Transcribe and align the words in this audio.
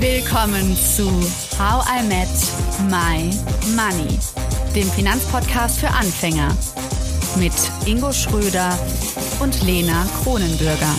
Willkommen 0.00 0.74
zu 0.76 1.10
How 1.58 1.84
I 1.86 2.02
Met 2.08 2.26
My 2.88 3.30
Money, 3.76 4.18
dem 4.74 4.90
Finanzpodcast 4.92 5.78
für 5.78 5.88
Anfänger 5.88 6.56
mit 7.38 7.52
Ingo 7.84 8.10
Schröder 8.10 8.78
und 9.40 9.62
Lena 9.62 10.06
Kronenbürger. 10.22 10.94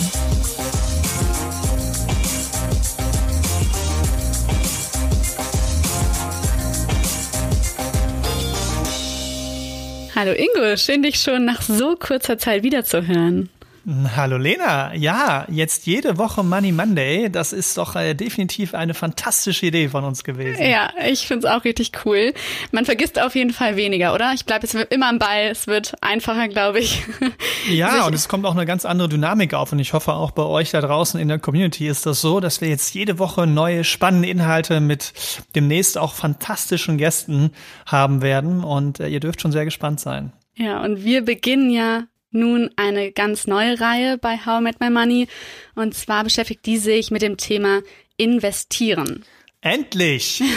Hallo 10.14 10.30
Ingo, 10.30 10.76
schön 10.76 11.02
dich 11.02 11.16
schon 11.16 11.44
nach 11.44 11.60
so 11.60 11.96
kurzer 11.96 12.38
Zeit 12.38 12.62
wiederzuhören. 12.62 13.50
Hallo 13.84 14.36
Lena, 14.36 14.94
ja, 14.94 15.44
jetzt 15.50 15.86
jede 15.86 16.16
Woche 16.16 16.44
Money 16.44 16.70
Monday, 16.70 17.28
das 17.28 17.52
ist 17.52 17.76
doch 17.78 17.96
äh, 17.96 18.14
definitiv 18.14 18.74
eine 18.74 18.94
fantastische 18.94 19.66
Idee 19.66 19.88
von 19.88 20.04
uns 20.04 20.22
gewesen. 20.22 20.62
Ja, 20.62 20.90
ich 21.04 21.26
finde 21.26 21.48
es 21.48 21.52
auch 21.52 21.64
richtig 21.64 21.90
cool. 22.04 22.32
Man 22.70 22.84
vergisst 22.84 23.20
auf 23.20 23.34
jeden 23.34 23.52
Fall 23.52 23.74
weniger, 23.74 24.14
oder? 24.14 24.32
Ich 24.34 24.44
bleibe 24.44 24.68
jetzt 24.68 24.74
immer 24.92 25.08
am 25.08 25.18
Ball, 25.18 25.48
es 25.50 25.66
wird 25.66 25.94
einfacher, 26.00 26.48
glaube 26.48 26.78
ich. 26.80 27.02
Ja, 27.70 28.06
und 28.06 28.14
es 28.14 28.28
kommt 28.28 28.44
auch 28.44 28.56
eine 28.56 28.66
ganz 28.66 28.84
andere 28.84 29.08
Dynamik 29.08 29.54
auf 29.54 29.70
und 29.70 29.78
ich 29.78 29.92
hoffe 29.92 30.14
auch 30.14 30.32
bei 30.32 30.42
euch 30.42 30.72
da 30.72 30.80
draußen 30.80 31.20
in 31.20 31.28
der 31.28 31.38
Community 31.38 31.86
ist 31.86 32.06
das 32.06 32.20
so, 32.20 32.40
dass 32.40 32.60
wir 32.60 32.68
jetzt 32.68 32.92
jede 32.92 33.20
Woche 33.20 33.46
neue 33.46 33.84
spannende 33.84 34.28
Inhalte 34.28 34.80
mit 34.80 35.12
demnächst 35.54 35.96
auch 35.96 36.14
fantastischen 36.14 36.98
Gästen 36.98 37.52
haben 37.86 38.20
werden 38.20 38.64
und 38.64 38.98
äh, 38.98 39.06
ihr 39.06 39.20
dürft 39.20 39.40
schon 39.40 39.52
sehr 39.52 39.64
gespannt 39.64 40.00
sein. 40.00 40.32
Ja, 40.54 40.82
und 40.82 41.04
wir 41.04 41.24
beginnen 41.24 41.70
ja 41.70 42.04
nun 42.32 42.70
eine 42.76 43.12
ganz 43.12 43.46
neue 43.46 43.80
Reihe 43.80 44.18
bei 44.18 44.36
How 44.36 44.60
I 44.60 44.62
Met 44.62 44.80
My 44.80 44.90
Money. 44.90 45.28
Und 45.74 45.94
zwar 45.94 46.24
beschäftigt 46.24 46.66
die 46.66 46.78
sich 46.78 47.10
mit 47.10 47.22
dem 47.22 47.36
Thema 47.36 47.82
Investieren. 48.16 49.24
Endlich! 49.62 50.42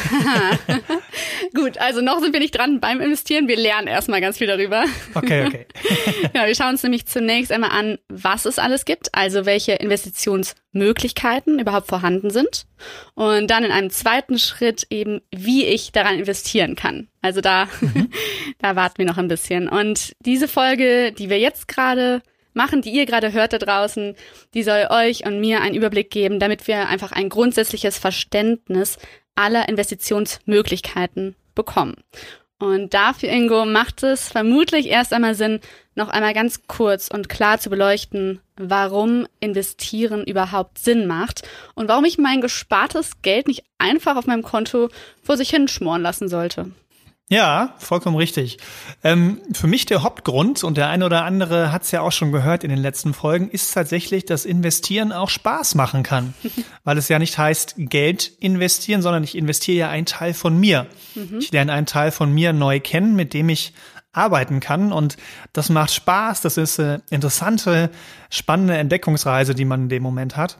Gut, 1.53 1.78
also 1.78 2.02
noch 2.02 2.20
sind 2.20 2.34
wir 2.34 2.39
nicht 2.39 2.58
dran 2.58 2.80
beim 2.80 3.00
Investieren. 3.00 3.47
Wir 3.47 3.56
lernen 3.56 3.88
erstmal 3.88 4.20
ganz 4.20 4.39
viel 4.39 4.47
darüber. 4.47 4.86
Okay, 5.14 5.45
okay. 5.45 5.66
ja, 6.34 6.47
wir 6.47 6.56
schauen 6.56 6.72
uns 6.72 6.81
nämlich 6.81 7.06
zunächst 7.06 7.52
einmal 7.52 7.70
an, 7.70 8.00
was 8.09 8.45
es 8.45 8.58
alles 8.58 8.84
gibt, 8.84 9.14
also 9.14 9.45
welche 9.45 9.73
Investitionsmöglichkeiten 9.73 11.59
überhaupt 11.59 11.88
vorhanden 11.88 12.31
sind. 12.31 12.66
Und 13.14 13.47
dann 13.52 13.64
in 13.64 13.72
einem 13.72 13.92
zweiten 13.92 14.39
Schritt 14.39 14.88
eben, 14.89 15.22
wie 15.31 15.66
ich 15.66 15.92
daran 15.92 16.17
investieren 16.17 16.75
kann. 16.75 17.08
Also 17.22 17.42
da, 17.42 17.67
mhm. 17.81 18.09
da 18.58 18.75
warten 18.75 18.97
wir 18.97 19.06
noch 19.06 19.19
ein 19.19 19.28
bisschen. 19.28 19.69
Und 19.69 20.14
diese 20.19 20.47
Folge, 20.47 21.12
die 21.12 21.30
wir 21.30 21.40
jetzt 21.40 21.67
gerade 21.67 22.23
machen, 22.56 22.81
die 22.81 22.92
ihr 22.92 23.06
gerade 23.06 23.34
hört 23.34 23.53
da 23.53 23.58
draußen, 23.58 24.16
die 24.53 24.64
soll 24.64 24.88
euch 24.89 25.25
und 25.25 25.39
mir 25.39 25.61
einen 25.61 25.75
Überblick 25.75 26.09
geben, 26.09 26.39
damit 26.39 26.67
wir 26.67 26.88
einfach 26.88 27.12
ein 27.12 27.30
grundsätzliches 27.30 27.97
Verständnis 27.97 28.97
aller 29.36 29.67
Investitionsmöglichkeiten 29.70 31.36
bekommen. 31.53 31.95
Und 32.58 32.94
dafür, 32.94 33.30
Ingo, 33.30 33.66
macht 33.66 34.02
es 34.03 34.30
vermutlich 34.30 34.88
erst 34.88 35.14
einmal 35.14 35.36
Sinn, 35.36 35.59
noch 35.94 36.08
einmal 36.08 36.34
ganz 36.34 36.67
kurz 36.67 37.09
und 37.09 37.28
klar 37.28 37.59
zu 37.59 37.70
beleuchten, 37.70 38.39
warum 38.56 39.28
investieren 39.42 40.23
überhaupt 40.23 40.80
Sinn 40.80 41.06
macht 41.06 41.47
und 41.73 41.90
warum 41.90 42.06
ich 42.06 42.17
mein 42.17 42.40
gespartes 42.40 43.22
Geld 43.22 43.47
nicht 43.47 43.66
einfach 43.78 44.16
auf 44.16 44.25
meinem 44.25 44.44
Konto 44.44 44.90
vor 45.22 45.36
sich 45.36 45.50
hin 45.50 45.67
schmoren 45.67 46.02
lassen 46.02 46.30
sollte. 46.30 46.72
Ja, 47.28 47.73
vollkommen 47.80 48.18
richtig. 48.18 48.59
Ähm, 49.04 49.42
für 49.52 49.66
mich 49.66 49.88
der 49.88 50.04
Hauptgrund, 50.04 50.64
und 50.64 50.78
der 50.78 50.90
eine 50.90 51.08
oder 51.08 51.23
andere 51.23 51.72
hat 51.72 51.81
es 51.81 51.90
ja 51.90 52.02
auch 52.02 52.12
schon 52.12 52.31
gehört 52.31 52.64
in 52.64 52.70
den 52.70 52.78
letzten 52.78 53.16
Folgen, 53.16 53.50
ist 53.50 53.73
tatsächlich, 53.73 54.26
dass 54.26 54.45
Investieren 54.45 55.12
auch 55.12 55.30
Spaß 55.30 55.73
machen 55.73 56.03
kann. 56.03 56.36
Weil 56.84 57.00
es 57.00 57.09
ja 57.09 57.18
nicht 57.18 57.40
heißt 57.40 57.76
Geld 57.78 58.31
investieren, 58.40 59.02
sondern 59.02 59.23
ich 59.23 59.36
investiere 59.36 59.78
ja 59.78 59.90
einen 59.90 60.06
Teil 60.06 60.36
von 60.36 60.59
mir. 60.59 60.86
Mhm. 61.16 61.40
Ich 61.40 61.52
lerne 61.52 61.73
einen 61.73 61.88
Teil 61.88 62.12
von 62.12 62.31
mir 62.31 62.53
neu 62.53 62.80
kennen, 62.80 63.16
mit 63.16 63.34
dem 63.34 63.50
ich 63.50 63.74
arbeiten 64.13 64.59
kann. 64.59 64.92
Und 64.92 65.18
das 65.52 65.69
macht 65.69 65.94
Spaß. 65.94 66.42
Das 66.42 66.57
ist 66.57 66.80
eine 66.80 67.02
interessante, 67.09 67.90
spannende 68.30 68.78
Entdeckungsreise, 68.78 69.56
die 69.56 69.66
man 69.66 69.84
in 69.84 69.90
dem 69.90 70.03
Moment 70.03 70.38
hat. 70.38 70.59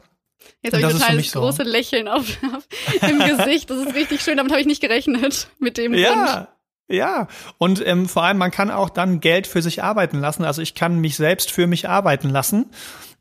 Jetzt 0.62 0.74
habe 0.74 0.92
ich 0.92 0.98
total 0.98 1.16
das 1.16 1.32
große 1.32 1.64
so. 1.64 1.70
Lächeln 1.70 2.08
auf, 2.08 2.26
auf 2.56 3.08
im 3.08 3.18
Gesicht. 3.20 3.70
Das 3.70 3.86
ist 3.86 3.94
richtig 3.94 4.20
schön. 4.20 4.36
Damit 4.36 4.50
habe 4.50 4.60
ich 4.60 4.66
nicht 4.66 4.80
gerechnet 4.80 5.48
mit 5.60 5.78
dem 5.78 5.94
ja. 5.94 6.12
Grund. 6.12 6.48
Ja, 6.88 7.26
und 7.58 7.84
ähm, 7.84 8.08
vor 8.08 8.22
allem, 8.22 8.38
man 8.38 8.52
kann 8.52 8.70
auch 8.70 8.90
dann 8.90 9.20
Geld 9.20 9.46
für 9.46 9.60
sich 9.60 9.82
arbeiten 9.82 10.20
lassen. 10.20 10.44
Also 10.44 10.62
ich 10.62 10.74
kann 10.74 11.00
mich 11.00 11.16
selbst 11.16 11.50
für 11.50 11.66
mich 11.66 11.88
arbeiten 11.88 12.30
lassen. 12.30 12.70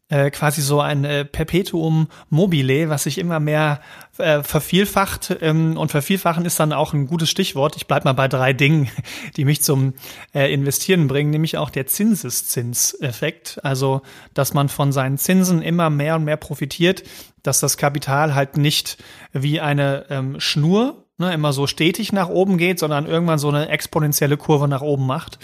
Äh, 0.08 0.30
quasi 0.30 0.62
so 0.62 0.82
ein 0.82 1.04
äh, 1.04 1.26
Perpetuum 1.26 2.10
mobile, 2.30 2.90
was 2.90 3.06
sich 3.06 3.18
immer 3.18 3.40
mehr 3.40 3.82
äh, 4.20 4.44
vervielfacht. 4.44 5.36
Ähm, 5.42 5.78
und 5.78 5.90
vervielfachen 5.90 6.46
ist 6.46 6.60
dann 6.60 6.74
auch 6.74 6.94
ein 6.94 7.08
gutes 7.08 7.32
Stichwort. 7.32 7.76
Ich 7.76 7.88
bleib 7.88 8.06
mal 8.06 8.14
bei 8.14 8.28
drei 8.28 8.54
Dingen, 8.54 8.88
die 9.36 9.46
mich 9.46 9.64
zum 9.64 9.96
äh, 10.36 10.54
Investieren 10.54 11.08
bringen, 11.08 11.32
nämlich 11.32 11.58
auch 11.58 11.72
der 11.72 11.88
Zinseszinseffekt. 11.88 13.60
Also, 13.64 14.04
dass 14.36 14.54
man 14.54 14.70
von 14.70 14.92
seinen 14.92 15.18
Zinsen 15.18 15.64
immer 15.64 15.90
mehr 15.90 16.18
und 16.18 16.24
mehr 16.24 16.38
profitiert, 16.38 17.02
dass 17.42 17.60
das 17.60 17.76
Kapital 17.76 18.36
halt 18.36 18.58
nicht 18.58 19.04
wie 19.34 19.60
eine 19.60 20.06
ähm, 20.12 20.40
Schnur 20.40 21.05
ne, 21.18 21.34
immer 21.34 21.54
so 21.54 21.68
stetig 21.68 22.12
nach 22.12 22.30
oben 22.30 22.58
geht, 22.58 22.80
sondern 22.80 23.06
irgendwann 23.06 23.40
so 23.40 23.50
eine 23.50 23.70
exponentielle 23.70 24.38
Kurve 24.38 24.68
nach 24.68 24.82
oben 24.82 25.06
macht. 25.06 25.40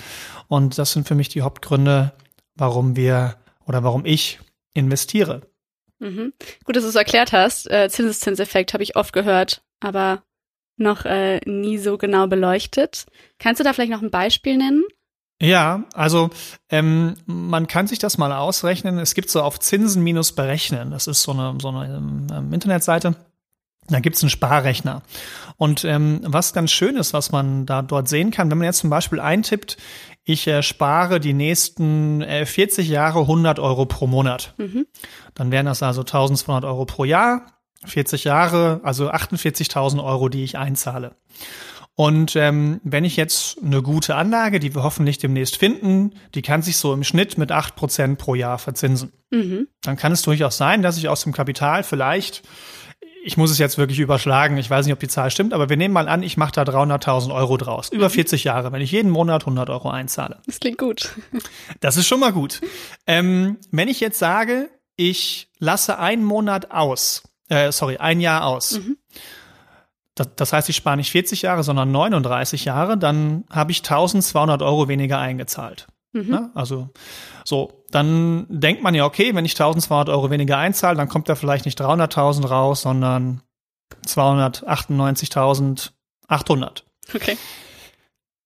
Und 0.48 0.78
das 0.78 0.92
sind 0.92 1.08
für 1.08 1.16
mich 1.16 1.30
die 1.30 1.42
Hauptgründe, 1.42 2.14
warum 2.56 2.96
wir 2.96 3.36
oder 3.66 3.84
warum 3.84 4.06
ich 4.06 4.40
investiere. 4.74 5.42
Mhm. 6.00 6.34
Gut, 6.64 6.76
dass 6.76 6.84
du 6.84 6.90
es 6.90 6.96
erklärt 6.96 7.32
hast. 7.32 7.70
Äh, 7.70 7.90
Zinseszinseffekt 7.90 8.74
habe 8.74 8.84
ich 8.84 8.96
oft 8.96 9.14
gehört, 9.14 9.64
aber 9.80 10.24
noch 10.78 11.06
äh, 11.06 11.40
nie 11.46 11.78
so 11.78 11.98
genau 11.98 12.28
beleuchtet. 12.28 13.06
Kannst 13.40 13.60
du 13.60 13.64
da 13.64 13.74
vielleicht 13.74 13.92
noch 13.92 14.02
ein 14.02 14.12
Beispiel 14.12 14.58
nennen? 14.58 14.84
Ja, 15.42 15.86
also 15.94 16.30
ähm, 16.70 17.16
man 17.26 17.68
kann 17.68 17.88
sich 17.88 17.98
das 17.98 18.18
mal 18.18 18.32
ausrechnen. 18.32 19.00
Es 19.00 19.16
gibt 19.16 19.30
so 19.30 19.42
auf 19.42 19.60
Zinsen 19.60 20.04
minus 20.04 20.34
berechnen. 20.34 20.92
Das 20.92 21.08
ist 21.08 21.24
so 21.24 21.32
eine, 21.32 21.58
so 21.60 21.70
eine 21.70 21.96
ähm, 22.32 22.54
Internetseite. 22.54 23.16
Da 23.88 24.00
gibt's 24.00 24.22
einen 24.24 24.30
Sparrechner. 24.30 25.02
Und 25.58 25.84
ähm, 25.84 26.22
was 26.24 26.54
ganz 26.54 26.72
schön 26.72 26.96
ist, 26.96 27.14
was 27.14 27.32
man 27.32 27.66
da 27.66 27.82
dort 27.82 28.08
sehen 28.08 28.32
kann, 28.32 28.50
wenn 28.50 28.58
man 28.58 28.66
jetzt 28.66 28.80
zum 28.80 28.90
Beispiel 28.90 29.20
eintippt, 29.20 29.78
ich 30.24 30.48
äh, 30.48 30.64
spare 30.64 31.20
die 31.20 31.34
nächsten 31.34 32.22
äh, 32.22 32.46
40 32.46 32.88
Jahre 32.88 33.22
100 33.22 33.60
Euro 33.60 33.86
pro 33.86 34.08
Monat. 34.08 34.54
Mhm. 34.58 34.86
Dann 35.34 35.52
wären 35.52 35.66
das 35.66 35.84
also 35.84 36.02
1200 36.02 36.64
Euro 36.66 36.86
pro 36.86 37.06
Jahr, 37.06 37.48
40 37.86 38.24
Jahre, 38.24 38.82
also 38.84 39.10
48.000 39.12 40.04
Euro, 40.04 40.30
die 40.30 40.44
ich 40.44 40.58
einzahle. 40.58 41.16
Und 41.96 42.36
ähm, 42.36 42.80
wenn 42.84 43.04
ich 43.04 43.18
jetzt 43.18 43.58
eine 43.64 43.82
gute 43.82 44.16
Anlage, 44.16 44.60
die 44.60 44.74
wir 44.74 44.84
hoffentlich 44.84 45.18
demnächst 45.18 45.58
finden, 45.58 46.12
die 46.34 46.42
kann 46.42 46.62
sich 46.62 46.78
so 46.78 46.94
im 46.94 47.04
Schnitt 47.04 47.38
mit 47.38 47.52
8% 47.52 48.16
pro 48.16 48.34
Jahr 48.34 48.58
verzinsen. 48.60 49.12
Mhm. 49.30 49.68
Dann 49.82 49.98
kann 49.98 50.12
es 50.12 50.22
durchaus 50.22 50.58
sein, 50.58 50.82
dass 50.82 50.98
ich 50.98 51.10
aus 51.10 51.24
dem 51.24 51.34
Kapital 51.34 51.84
vielleicht 51.84 52.44
ich 53.24 53.38
muss 53.38 53.52
es 53.52 53.58
jetzt 53.58 53.78
wirklich 53.78 54.00
überschlagen, 54.00 54.58
ich 54.58 54.70
weiß 54.70 54.86
nicht, 54.86 54.94
ob 54.94 55.00
die 55.00 55.08
Zahl 55.08 55.32
stimmt, 55.32 55.54
aber 55.54 55.70
wir 55.70 55.78
nehmen 55.78 55.94
mal 55.94 56.08
an, 56.08 56.24
ich 56.24 56.38
mache 56.38 56.52
da 56.52 56.64
300.000 56.64 57.34
Euro 57.34 57.58
draus. 57.58 57.90
Über 57.90 58.10
40 58.10 58.44
mhm. 58.44 58.48
Jahre, 58.48 58.72
wenn 58.72 58.82
ich 58.82 58.92
jeden 58.92 59.12
Monat 59.12 59.44
100 59.44 59.70
Euro 59.70 59.90
einzahle. 59.90 60.40
Das 60.46 60.60
klingt 60.60 60.78
gut. 60.78 61.16
Das 61.80 61.98
ist 61.98 62.08
schon 62.08 62.20
mal 62.20 62.34
gut. 62.34 62.62
Ähm, 63.08 63.58
wenn 63.72 63.88
ich 63.88 64.00
jetzt 64.00 64.20
sage, 64.20 64.70
ich 64.96 65.50
lasse 65.60 66.00
einen 66.00 66.24
Monat 66.24 66.72
aus, 66.72 67.24
äh, 67.50 67.72
sorry, 67.72 67.98
ein 67.98 68.20
Jahr 68.20 68.46
aus. 68.46 68.80
Mhm. 68.80 68.98
Das, 70.16 70.30
das 70.36 70.54
heißt, 70.54 70.70
ich 70.70 70.76
spare 70.76 70.98
nicht 70.98 71.12
40 71.12 71.44
Jahre, 71.44 71.64
sondern 71.64 71.92
39 71.92 72.66
Jahre, 72.66 72.98
dann 72.98 73.46
habe 73.50 73.72
ich 73.72 73.80
1200 73.80 74.62
Euro 74.62 74.88
weniger 74.88 75.20
eingezahlt. 75.20 75.88
Mhm. 76.14 76.30
Ne? 76.30 76.52
Also 76.54 76.90
so, 77.46 77.86
dann 77.90 78.46
denkt 78.50 78.84
man 78.84 78.94
ja, 78.96 79.06
okay, 79.06 79.34
wenn 79.36 79.46
ich 79.46 79.54
1200 79.54 80.10
Euro 80.10 80.30
weniger 80.30 80.58
einzahle, 80.58 80.98
dann 80.98 81.08
kommt 81.08 81.30
da 81.30 81.36
vielleicht 81.36 81.66
nicht 81.66 81.80
300.000 81.80 82.48
raus, 82.48 82.82
sondern 82.82 83.42
298.800. 84.06 86.84
Okay. 87.14 87.38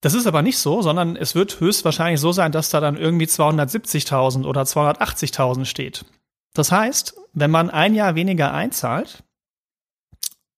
Das 0.01 0.13
ist 0.13 0.27
aber 0.27 0.43
nicht 0.43 0.59
so, 0.59 0.81
sondern 0.81 1.15
es 1.15 1.33
wird 1.33 1.59
höchstwahrscheinlich 1.59 2.19
so 2.19 2.31
sein, 2.31 2.51
dass 2.51 2.69
da 2.69 2.79
dann 2.79 2.97
irgendwie 2.97 3.25
270.000 3.25 4.45
oder 4.45 4.61
280.000 4.61 5.65
steht. 5.65 6.05
Das 6.53 6.71
heißt, 6.71 7.15
wenn 7.33 7.51
man 7.51 7.69
ein 7.69 7.95
Jahr 7.95 8.15
weniger 8.15 8.53
einzahlt, 8.53 9.23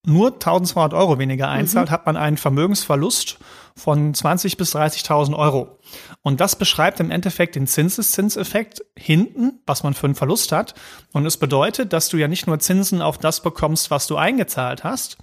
nur 0.06 0.34
1200 0.34 0.94
Euro 0.94 1.20
weniger 1.20 1.50
einzahlt, 1.50 1.90
mhm. 1.90 1.92
hat 1.92 2.06
man 2.06 2.18
einen 2.18 2.38
Vermögensverlust 2.38 3.40
von 3.78 4.14
20 4.14 4.58
bis 4.58 4.76
30.000 4.76 5.38
Euro. 5.38 5.80
Und 6.22 6.42
das 6.42 6.58
beschreibt 6.58 7.00
im 7.00 7.12
Endeffekt 7.12 7.56
den 7.56 7.68
Zinseszinseffekt 7.68 8.84
hinten, 8.98 9.62
was 9.66 9.84
man 9.84 9.94
für 9.94 10.08
einen 10.08 10.16
Verlust 10.16 10.52
hat. 10.52 10.74
Und 11.14 11.26
es 11.26 11.38
bedeutet, 11.38 11.94
dass 11.94 12.10
du 12.10 12.18
ja 12.18 12.28
nicht 12.28 12.48
nur 12.48 12.60
Zinsen 12.60 13.02
auf 13.02 13.18
das 13.18 13.42
bekommst, 13.42 13.92
was 13.92 14.08
du 14.08 14.18
eingezahlt 14.18 14.84
hast, 14.84 15.18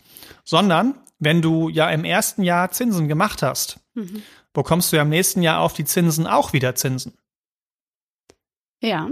sondern 0.45 0.95
wenn 1.19 1.43
du 1.43 1.69
ja 1.69 1.91
im 1.91 2.05
ersten 2.05 2.43
Jahr 2.43 2.71
Zinsen 2.71 3.09
gemacht 3.09 3.43
hast, 3.43 3.81
mhm. 3.95 4.23
bekommst 4.53 4.93
du 4.93 4.97
ja 4.97 5.03
im 5.03 5.09
nächsten 5.09 5.43
Jahr 5.43 5.61
auf 5.61 5.73
die 5.73 5.85
Zinsen 5.85 6.27
auch 6.27 6.53
wieder 6.53 6.75
Zinsen. 6.75 7.19
Ja. 8.81 9.11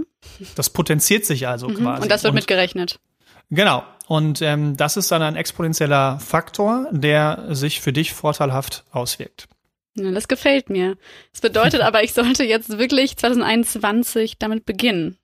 Das 0.55 0.69
potenziert 0.69 1.25
sich 1.25 1.47
also 1.47 1.67
mhm. 1.67 1.75
quasi. 1.75 2.03
Und 2.03 2.11
das 2.11 2.23
wird 2.23 2.33
mitgerechnet. 2.33 2.99
Genau. 3.49 3.83
Und 4.07 4.41
ähm, 4.41 4.75
das 4.77 4.97
ist 4.97 5.11
dann 5.11 5.21
ein 5.21 5.35
exponentieller 5.35 6.19
Faktor, 6.19 6.87
der 6.91 7.45
sich 7.49 7.81
für 7.81 7.93
dich 7.93 8.13
vorteilhaft 8.13 8.83
auswirkt. 8.91 9.47
Ja, 9.95 10.11
das 10.11 10.27
gefällt 10.27 10.69
mir. 10.69 10.97
Das 11.31 11.41
bedeutet 11.41 11.81
aber, 11.81 12.03
ich 12.03 12.13
sollte 12.13 12.43
jetzt 12.43 12.77
wirklich 12.77 13.17
2021 13.17 14.37
damit 14.37 14.65
beginnen. 14.65 15.17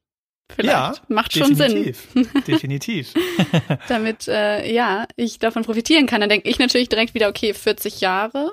Vielleicht. 0.51 0.97
Ja, 0.97 1.03
Macht 1.09 1.33
schon 1.33 1.55
definitiv, 1.55 2.07
Sinn. 2.13 2.29
Definitiv. 2.47 3.13
damit, 3.87 4.27
äh, 4.27 4.71
ja, 4.71 5.05
ich 5.15 5.37
davon 5.39 5.63
profitieren 5.63 6.07
kann. 6.07 6.21
Dann 6.21 6.29
denke 6.29 6.49
ich 6.49 6.57
natürlich 6.57 6.89
direkt 6.89 7.13
wieder, 7.13 7.29
okay, 7.29 7.53
40 7.53 8.01
Jahre. 8.01 8.51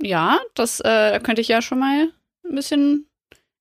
Ja, 0.00 0.38
das, 0.54 0.80
äh, 0.80 1.18
könnte 1.22 1.40
ich 1.40 1.48
ja 1.48 1.62
schon 1.62 1.80
mal 1.80 2.12
ein 2.44 2.54
bisschen 2.54 3.08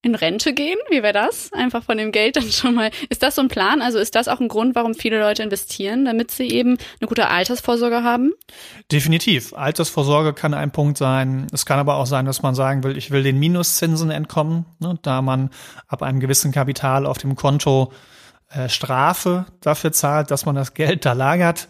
in 0.06 0.14
Rente 0.14 0.54
gehen? 0.54 0.78
Wie 0.90 1.02
wäre 1.02 1.14
das? 1.14 1.52
Einfach 1.52 1.84
von 1.84 1.98
dem 1.98 2.12
Geld 2.12 2.36
dann 2.36 2.50
schon 2.52 2.76
mal. 2.76 2.92
Ist 3.10 3.24
das 3.24 3.36
so 3.36 3.42
ein 3.42 3.48
Plan? 3.48 3.82
Also 3.82 3.98
ist 3.98 4.14
das 4.14 4.28
auch 4.28 4.40
ein 4.40 4.48
Grund, 4.48 4.76
warum 4.76 4.94
viele 4.94 5.20
Leute 5.20 5.42
investieren, 5.42 6.06
damit 6.06 6.30
sie 6.30 6.48
eben 6.48 6.78
eine 7.02 7.08
gute 7.08 7.28
Altersvorsorge 7.28 8.04
haben? 8.04 8.32
Definitiv. 8.92 9.56
Altersvorsorge 9.56 10.34
kann 10.34 10.54
ein 10.54 10.70
Punkt 10.70 11.00
sein. 11.00 11.48
Es 11.52 11.66
kann 11.66 11.80
aber 11.80 11.96
auch 11.96 12.06
sein, 12.06 12.26
dass 12.26 12.44
man 12.44 12.54
sagen 12.54 12.84
will, 12.84 12.98
ich 12.98 13.10
will 13.10 13.24
den 13.24 13.40
Minuszinsen 13.40 14.12
entkommen, 14.12 14.66
ne, 14.80 15.00
da 15.02 15.24
man 15.24 15.50
ab 15.88 16.04
einem 16.04 16.20
gewissen 16.20 16.52
Kapital 16.52 17.08
auf 17.08 17.18
dem 17.18 17.36
Konto 17.36 17.92
äh, 18.52 18.70
Strafe 18.70 19.48
dafür 19.62 19.92
zahlt, 19.92 20.30
dass 20.30 20.46
man 20.46 20.54
das 20.54 20.76
Geld 20.76 21.04
da 21.06 21.14
lagert. 21.14 21.68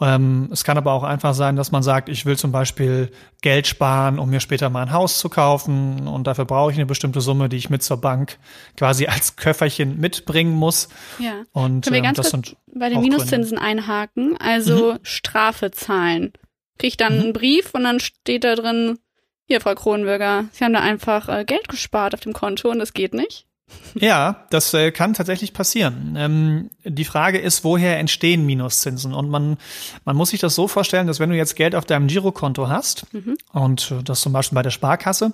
Ähm, 0.00 0.48
es 0.50 0.64
kann 0.64 0.78
aber 0.78 0.92
auch 0.92 1.04
einfach 1.04 1.34
sein, 1.34 1.54
dass 1.54 1.70
man 1.70 1.82
sagt, 1.82 2.08
ich 2.08 2.26
will 2.26 2.36
zum 2.36 2.50
Beispiel 2.50 3.12
Geld 3.40 3.66
sparen, 3.66 4.18
um 4.18 4.30
mir 4.30 4.40
später 4.40 4.68
mal 4.68 4.82
ein 4.82 4.92
Haus 4.92 5.18
zu 5.18 5.28
kaufen 5.28 6.08
und 6.08 6.26
dafür 6.26 6.44
brauche 6.44 6.72
ich 6.72 6.76
eine 6.76 6.86
bestimmte 6.86 7.20
Summe, 7.20 7.48
die 7.48 7.56
ich 7.56 7.70
mit 7.70 7.82
zur 7.82 8.00
Bank 8.00 8.38
quasi 8.76 9.06
als 9.06 9.36
Köfferchen 9.36 10.00
mitbringen 10.00 10.54
muss. 10.54 10.88
Ja. 11.18 11.42
Und 11.52 11.84
Können 11.84 11.94
wir 11.94 11.98
ähm, 11.98 12.14
ganz 12.14 12.18
ähm, 12.32 12.42
kurz 12.42 12.56
bei 12.74 12.88
den 12.88 13.00
Minuszinsen 13.00 13.58
Gründe. 13.58 13.62
einhaken? 13.62 14.36
Also 14.38 14.94
mhm. 14.94 14.98
Strafe 15.02 15.70
zahlen. 15.70 16.32
Kriege 16.78 16.88
ich 16.88 16.96
dann 16.96 17.16
mhm. 17.16 17.22
einen 17.22 17.32
Brief 17.32 17.74
und 17.74 17.84
dann 17.84 18.00
steht 18.00 18.44
da 18.44 18.56
drin, 18.56 18.98
hier, 19.44 19.60
Frau 19.60 19.74
Kronenbürger, 19.74 20.46
Sie 20.52 20.64
haben 20.64 20.72
da 20.72 20.80
einfach 20.80 21.28
äh, 21.28 21.44
Geld 21.44 21.68
gespart 21.68 22.14
auf 22.14 22.20
dem 22.20 22.32
Konto 22.32 22.70
und 22.70 22.78
das 22.78 22.92
geht 22.92 23.14
nicht. 23.14 23.46
Ja, 23.94 24.46
das 24.50 24.72
äh, 24.74 24.90
kann 24.90 25.14
tatsächlich 25.14 25.52
passieren. 25.52 26.14
Ähm, 26.16 26.70
die 26.84 27.04
Frage 27.04 27.38
ist, 27.38 27.64
woher 27.64 27.98
entstehen 27.98 28.46
Minuszinsen? 28.46 29.12
Und 29.12 29.28
man, 29.28 29.58
man 30.04 30.16
muss 30.16 30.30
sich 30.30 30.40
das 30.40 30.54
so 30.54 30.68
vorstellen, 30.68 31.06
dass 31.06 31.20
wenn 31.20 31.30
du 31.30 31.36
jetzt 31.36 31.56
Geld 31.56 31.74
auf 31.74 31.84
deinem 31.84 32.06
Girokonto 32.06 32.68
hast 32.68 33.12
mhm. 33.12 33.36
und 33.52 33.90
äh, 33.90 34.02
das 34.02 34.20
zum 34.20 34.32
Beispiel 34.32 34.56
bei 34.56 34.62
der 34.62 34.70
Sparkasse, 34.70 35.32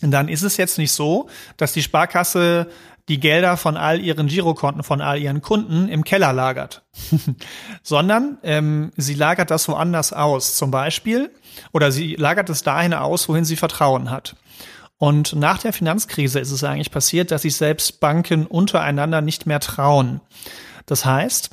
dann 0.00 0.28
ist 0.28 0.42
es 0.42 0.56
jetzt 0.56 0.78
nicht 0.78 0.92
so, 0.92 1.28
dass 1.56 1.72
die 1.72 1.82
Sparkasse 1.82 2.68
die 3.08 3.20
Gelder 3.20 3.56
von 3.56 3.76
all 3.76 4.00
ihren 4.00 4.28
Girokonten, 4.28 4.82
von 4.82 5.02
all 5.02 5.18
ihren 5.18 5.42
Kunden 5.42 5.88
im 5.88 6.04
Keller 6.04 6.32
lagert, 6.32 6.82
sondern 7.82 8.38
ähm, 8.42 8.92
sie 8.96 9.14
lagert 9.14 9.50
das 9.50 9.68
woanders 9.68 10.12
aus, 10.12 10.56
zum 10.56 10.70
Beispiel, 10.70 11.30
oder 11.72 11.92
sie 11.92 12.16
lagert 12.16 12.48
es 12.48 12.62
dahin 12.62 12.94
aus, 12.94 13.28
wohin 13.28 13.44
sie 13.44 13.56
Vertrauen 13.56 14.10
hat. 14.10 14.36
Und 15.04 15.34
nach 15.34 15.58
der 15.58 15.74
Finanzkrise 15.74 16.40
ist 16.40 16.50
es 16.50 16.64
eigentlich 16.64 16.90
passiert, 16.90 17.30
dass 17.30 17.42
sich 17.42 17.56
selbst 17.56 18.00
Banken 18.00 18.46
untereinander 18.46 19.20
nicht 19.20 19.44
mehr 19.44 19.60
trauen. 19.60 20.22
Das 20.86 21.04
heißt, 21.04 21.50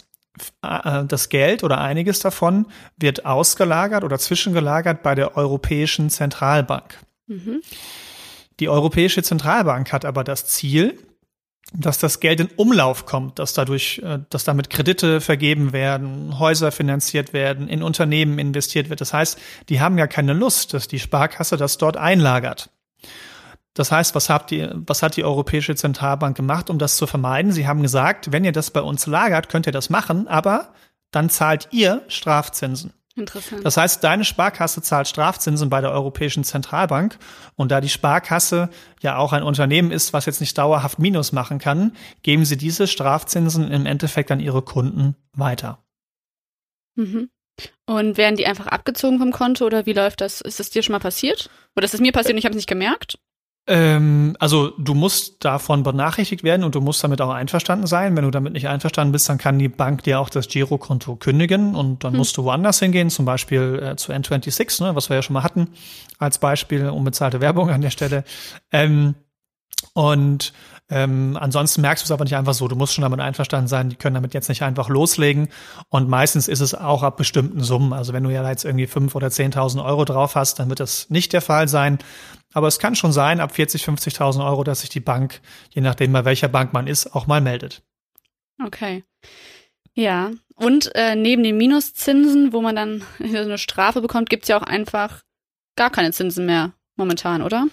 äh, 0.62 1.04
das 1.04 1.28
Geld 1.28 1.62
oder 1.62 1.82
einiges 1.82 2.20
davon 2.20 2.68
wird 2.96 3.26
ausgelagert 3.26 4.06
oder 4.06 4.18
zwischengelagert 4.20 5.04
bei 5.04 5.16
der 5.16 5.36
Europäischen 5.36 6.10
Zentralbank. 6.10 6.98
Mhm. 7.28 7.60
Die 8.62 8.70
Europäische 8.70 9.22
Zentralbank 9.22 9.92
hat 9.92 10.06
aber 10.06 10.24
das 10.24 10.46
Ziel, 10.46 10.98
dass 11.74 11.98
das 11.98 12.22
Geld 12.22 12.40
in 12.40 12.48
Umlauf 12.56 13.06
kommt, 13.06 13.38
dass 13.38 13.52
dadurch, 13.52 14.02
äh, 14.02 14.20
dass 14.30 14.46
damit 14.46 14.70
Kredite 14.70 15.20
vergeben 15.20 15.74
werden, 15.74 16.40
Häuser 16.40 16.72
finanziert 16.72 17.34
werden, 17.34 17.68
in 17.68 17.84
Unternehmen 17.84 18.40
investiert 18.40 18.90
wird. 18.90 19.02
Das 19.02 19.12
heißt, 19.12 19.38
die 19.68 19.82
haben 19.82 19.98
ja 19.98 20.08
keine 20.08 20.32
Lust, 20.32 20.74
dass 20.74 20.88
die 20.88 21.00
Sparkasse 21.00 21.58
das 21.58 21.78
dort 21.78 21.98
einlagert. 21.98 22.70
Das 23.74 23.92
heißt, 23.92 24.16
was, 24.16 24.30
habt 24.30 24.52
ihr, 24.52 24.74
was 24.86 25.02
hat 25.02 25.16
die 25.16 25.24
Europäische 25.24 25.76
Zentralbank 25.76 26.36
gemacht, 26.36 26.70
um 26.70 26.78
das 26.78 26.98
zu 26.98 27.08
vermeiden? 27.08 27.52
Sie 27.52 27.68
haben 27.68 27.82
gesagt, 27.82 28.32
wenn 28.32 28.44
ihr 28.44 28.52
das 28.52 28.72
bei 28.72 28.82
uns 28.82 29.08
lagert, 29.08 29.48
könnt 29.50 29.66
ihr 29.66 29.72
das 29.72 29.90
machen, 29.90 30.28
aber 30.28 30.74
dann 31.12 31.30
zahlt 31.30 31.70
ihr 31.72 32.04
Strafzinsen. 32.08 32.94
Interessant. 33.16 33.66
Das 33.66 33.76
heißt, 33.76 34.04
deine 34.04 34.24
Sparkasse 34.24 34.82
zahlt 34.82 35.08
Strafzinsen 35.08 35.70
bei 35.70 35.82
der 35.82 35.92
Europäischen 35.92 36.44
Zentralbank. 36.44 37.18
Und 37.56 37.72
da 37.72 37.82
die 37.82 37.90
Sparkasse 37.90 38.70
ja 39.02 39.18
auch 39.18 39.34
ein 39.34 39.44
Unternehmen 39.44 39.92
ist, 39.92 40.14
was 40.14 40.26
jetzt 40.26 40.40
nicht 40.40 40.58
dauerhaft 40.58 40.98
Minus 40.98 41.32
machen 41.32 41.60
kann, 41.60 41.96
geben 42.24 42.46
sie 42.46 42.58
diese 42.58 42.88
Strafzinsen 42.88 43.70
im 43.72 43.86
Endeffekt 43.86 44.32
an 44.32 44.40
ihre 44.40 44.62
Kunden 44.62 45.16
weiter. 45.34 45.80
Mhm. 46.96 47.30
Und 47.86 48.18
werden 48.18 48.38
die 48.38 48.48
einfach 48.48 48.68
abgezogen 48.68 49.20
vom 49.20 49.32
Konto 49.32 49.66
oder 49.66 49.86
wie 49.86 49.94
läuft 49.94 50.22
das? 50.22 50.40
Ist 50.40 50.60
das 50.60 50.70
dir 50.70 50.82
schon 50.82 50.94
mal 50.94 51.00
passiert? 51.00 51.50
Oder 51.76 51.86
ist 51.86 51.94
es 51.94 52.00
mir 52.00 52.14
passiert 52.14 52.34
und 52.34 52.40
ich 52.40 52.46
habe 52.46 52.54
es 52.54 52.58
nicht 52.58 52.70
gemerkt? 52.70 53.20
Ähm, 53.68 54.36
also 54.40 54.72
du 54.78 54.96
musst 54.96 55.46
davon 55.46 55.84
benachrichtigt 55.84 56.44
werden 56.44 56.64
und 56.64 56.74
du 56.74 56.82
musst 56.82 57.04
damit 57.04 57.22
auch 57.22 57.30
einverstanden 57.30 57.86
sein. 57.86 58.16
Wenn 58.16 58.24
du 58.24 58.32
damit 58.32 58.54
nicht 58.54 58.68
einverstanden 58.68 59.12
bist, 59.12 59.30
dann 59.30 59.38
kann 59.38 59.60
die 59.60 59.70
Bank 59.70 60.04
dir 60.04 60.20
auch 60.20 60.30
das 60.30 60.48
Girokonto 60.48 61.16
kündigen 61.16 61.76
und 61.76 62.04
dann 62.04 62.14
hm. 62.14 62.18
musst 62.18 62.38
du 62.38 62.44
woanders 62.44 62.80
hingehen, 62.80 63.10
zum 63.10 63.26
Beispiel 63.26 63.80
äh, 63.84 63.96
zu 63.96 64.14
N26, 64.14 64.84
ne, 64.84 64.96
was 64.96 65.10
wir 65.10 65.18
ja 65.18 65.22
schon 65.22 65.36
mal 65.36 65.44
hatten, 65.44 65.70
als 66.18 66.40
Beispiel 66.40 66.90
unbezahlte 66.90 67.40
Werbung 67.40 67.70
an 67.70 67.82
der 67.82 67.92
Stelle. 67.92 68.24
Ähm, 68.72 69.16
und 69.94 70.54
ähm, 70.90 71.38
ansonsten 71.40 71.82
merkst 71.82 72.04
du 72.04 72.06
es 72.06 72.12
aber 72.12 72.26
nicht 72.26 72.36
einfach 72.36 72.54
so. 72.54 72.68
Du 72.68 72.76
musst 72.76 72.94
schon 72.94 73.04
damit 73.04 73.22
einverstanden 73.22 73.68
sein, 73.68 73.90
die 73.90 73.96
können 73.96 74.16
damit 74.16 74.34
jetzt 74.34 74.50
nicht 74.50 74.62
einfach 74.62 74.90
loslegen. 74.90 75.48
Und 75.90 76.10
meistens 76.10 76.48
ist 76.48 76.60
es 76.60 76.76
auch 76.76 77.04
ab 77.04 77.16
bestimmten 77.16 77.62
Summen. 77.64 77.94
Also 77.94 78.12
wenn 78.12 78.24
du 78.24 78.30
ja 78.30 78.48
jetzt 78.48 78.66
irgendwie 78.66 78.88
fünf 78.88 79.16
oder 79.16 79.32
zehntausend 79.32 79.84
Euro 79.84 80.04
drauf 80.04 80.36
hast, 80.36 80.60
dann 80.60 80.70
wird 80.70 80.82
das 80.82 81.10
nicht 81.10 81.32
der 81.32 81.42
Fall 81.42 81.68
sein. 81.70 82.00
Aber 82.54 82.68
es 82.68 82.80
kann 82.80 82.96
schon 82.96 83.12
sein, 83.12 83.40
ab 83.40 83.56
40, 83.56 83.84
50.000 83.84 84.46
Euro, 84.46 84.64
dass 84.64 84.82
sich 84.82 84.90
die 84.90 85.00
Bank, 85.00 85.42
je 85.70 85.82
nachdem 85.82 86.12
bei 86.12 86.26
welcher 86.26 86.48
Bank 86.48 86.74
man 86.74 86.88
ist, 86.88 87.16
auch 87.16 87.28
mal 87.28 87.42
meldet. 87.42 87.82
Okay. 88.64 89.04
Ja. 89.94 90.32
Und 90.56 90.94
äh, 90.96 91.16
neben 91.16 91.44
den 91.44 91.58
Minuszinsen, 91.58 92.54
wo 92.54 92.62
man 92.62 92.76
dann 92.76 93.04
eine 93.20 93.58
Strafe 93.58 94.02
bekommt, 94.02 94.30
gibt's 94.30 94.48
ja 94.48 94.58
auch 94.58 94.64
einfach 94.64 95.24
gar 95.76 95.90
keine 95.90 96.12
Zinsen 96.12 96.46
mehr 96.46 96.74
momentan, 96.96 97.42
oder? 97.42 97.68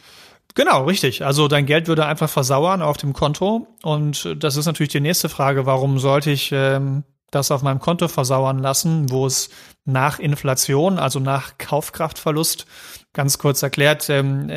Genau, 0.55 0.85
richtig. 0.85 1.25
Also 1.25 1.47
dein 1.47 1.67
Geld 1.67 1.87
würde 1.89 2.07
einfach 2.07 2.31
versauern 2.31 2.83
auf 2.83 2.97
dem 2.97 3.13
Konto. 3.13 3.69
Und 3.83 4.35
das 4.43 4.57
ist 4.57 4.67
natürlich 4.67 4.93
die 4.93 5.01
nächste 5.01 5.29
Frage. 5.29 5.67
Warum 5.67 5.99
sollte 5.99 6.31
ich 6.31 6.51
ähm, 6.53 7.05
das 7.31 7.51
auf 7.51 7.63
meinem 7.63 7.79
Konto 7.81 8.09
versauern 8.09 8.59
lassen, 8.59 9.11
wo 9.11 9.27
es 9.27 9.51
nach 9.85 10.19
Inflation, 10.19 10.99
also 10.99 11.19
nach 11.19 11.59
Kaufkraftverlust, 11.59 12.67
ganz 13.13 13.39
kurz 13.39 13.63
erklärt, 13.63 14.09
ähm, 14.11 14.51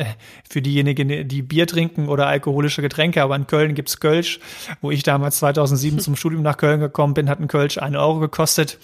für 0.48 0.62
diejenigen, 0.62 1.26
die 1.28 1.42
Bier 1.42 1.66
trinken 1.66 2.08
oder 2.08 2.26
alkoholische 2.26 2.82
Getränke, 2.82 3.22
aber 3.22 3.34
in 3.36 3.46
Köln 3.46 3.74
gibt's 3.74 3.98
Kölsch. 3.98 4.40
Wo 4.80 4.90
ich 4.90 5.02
damals 5.02 5.38
2007 5.38 5.98
zum 6.00 6.16
Studium 6.16 6.42
nach 6.42 6.58
Köln 6.58 6.80
gekommen 6.80 7.14
bin, 7.14 7.28
hat 7.28 7.40
ein 7.40 7.48
Kölsch 7.48 7.78
einen 7.78 7.96
Euro 7.96 8.20
gekostet. 8.20 8.78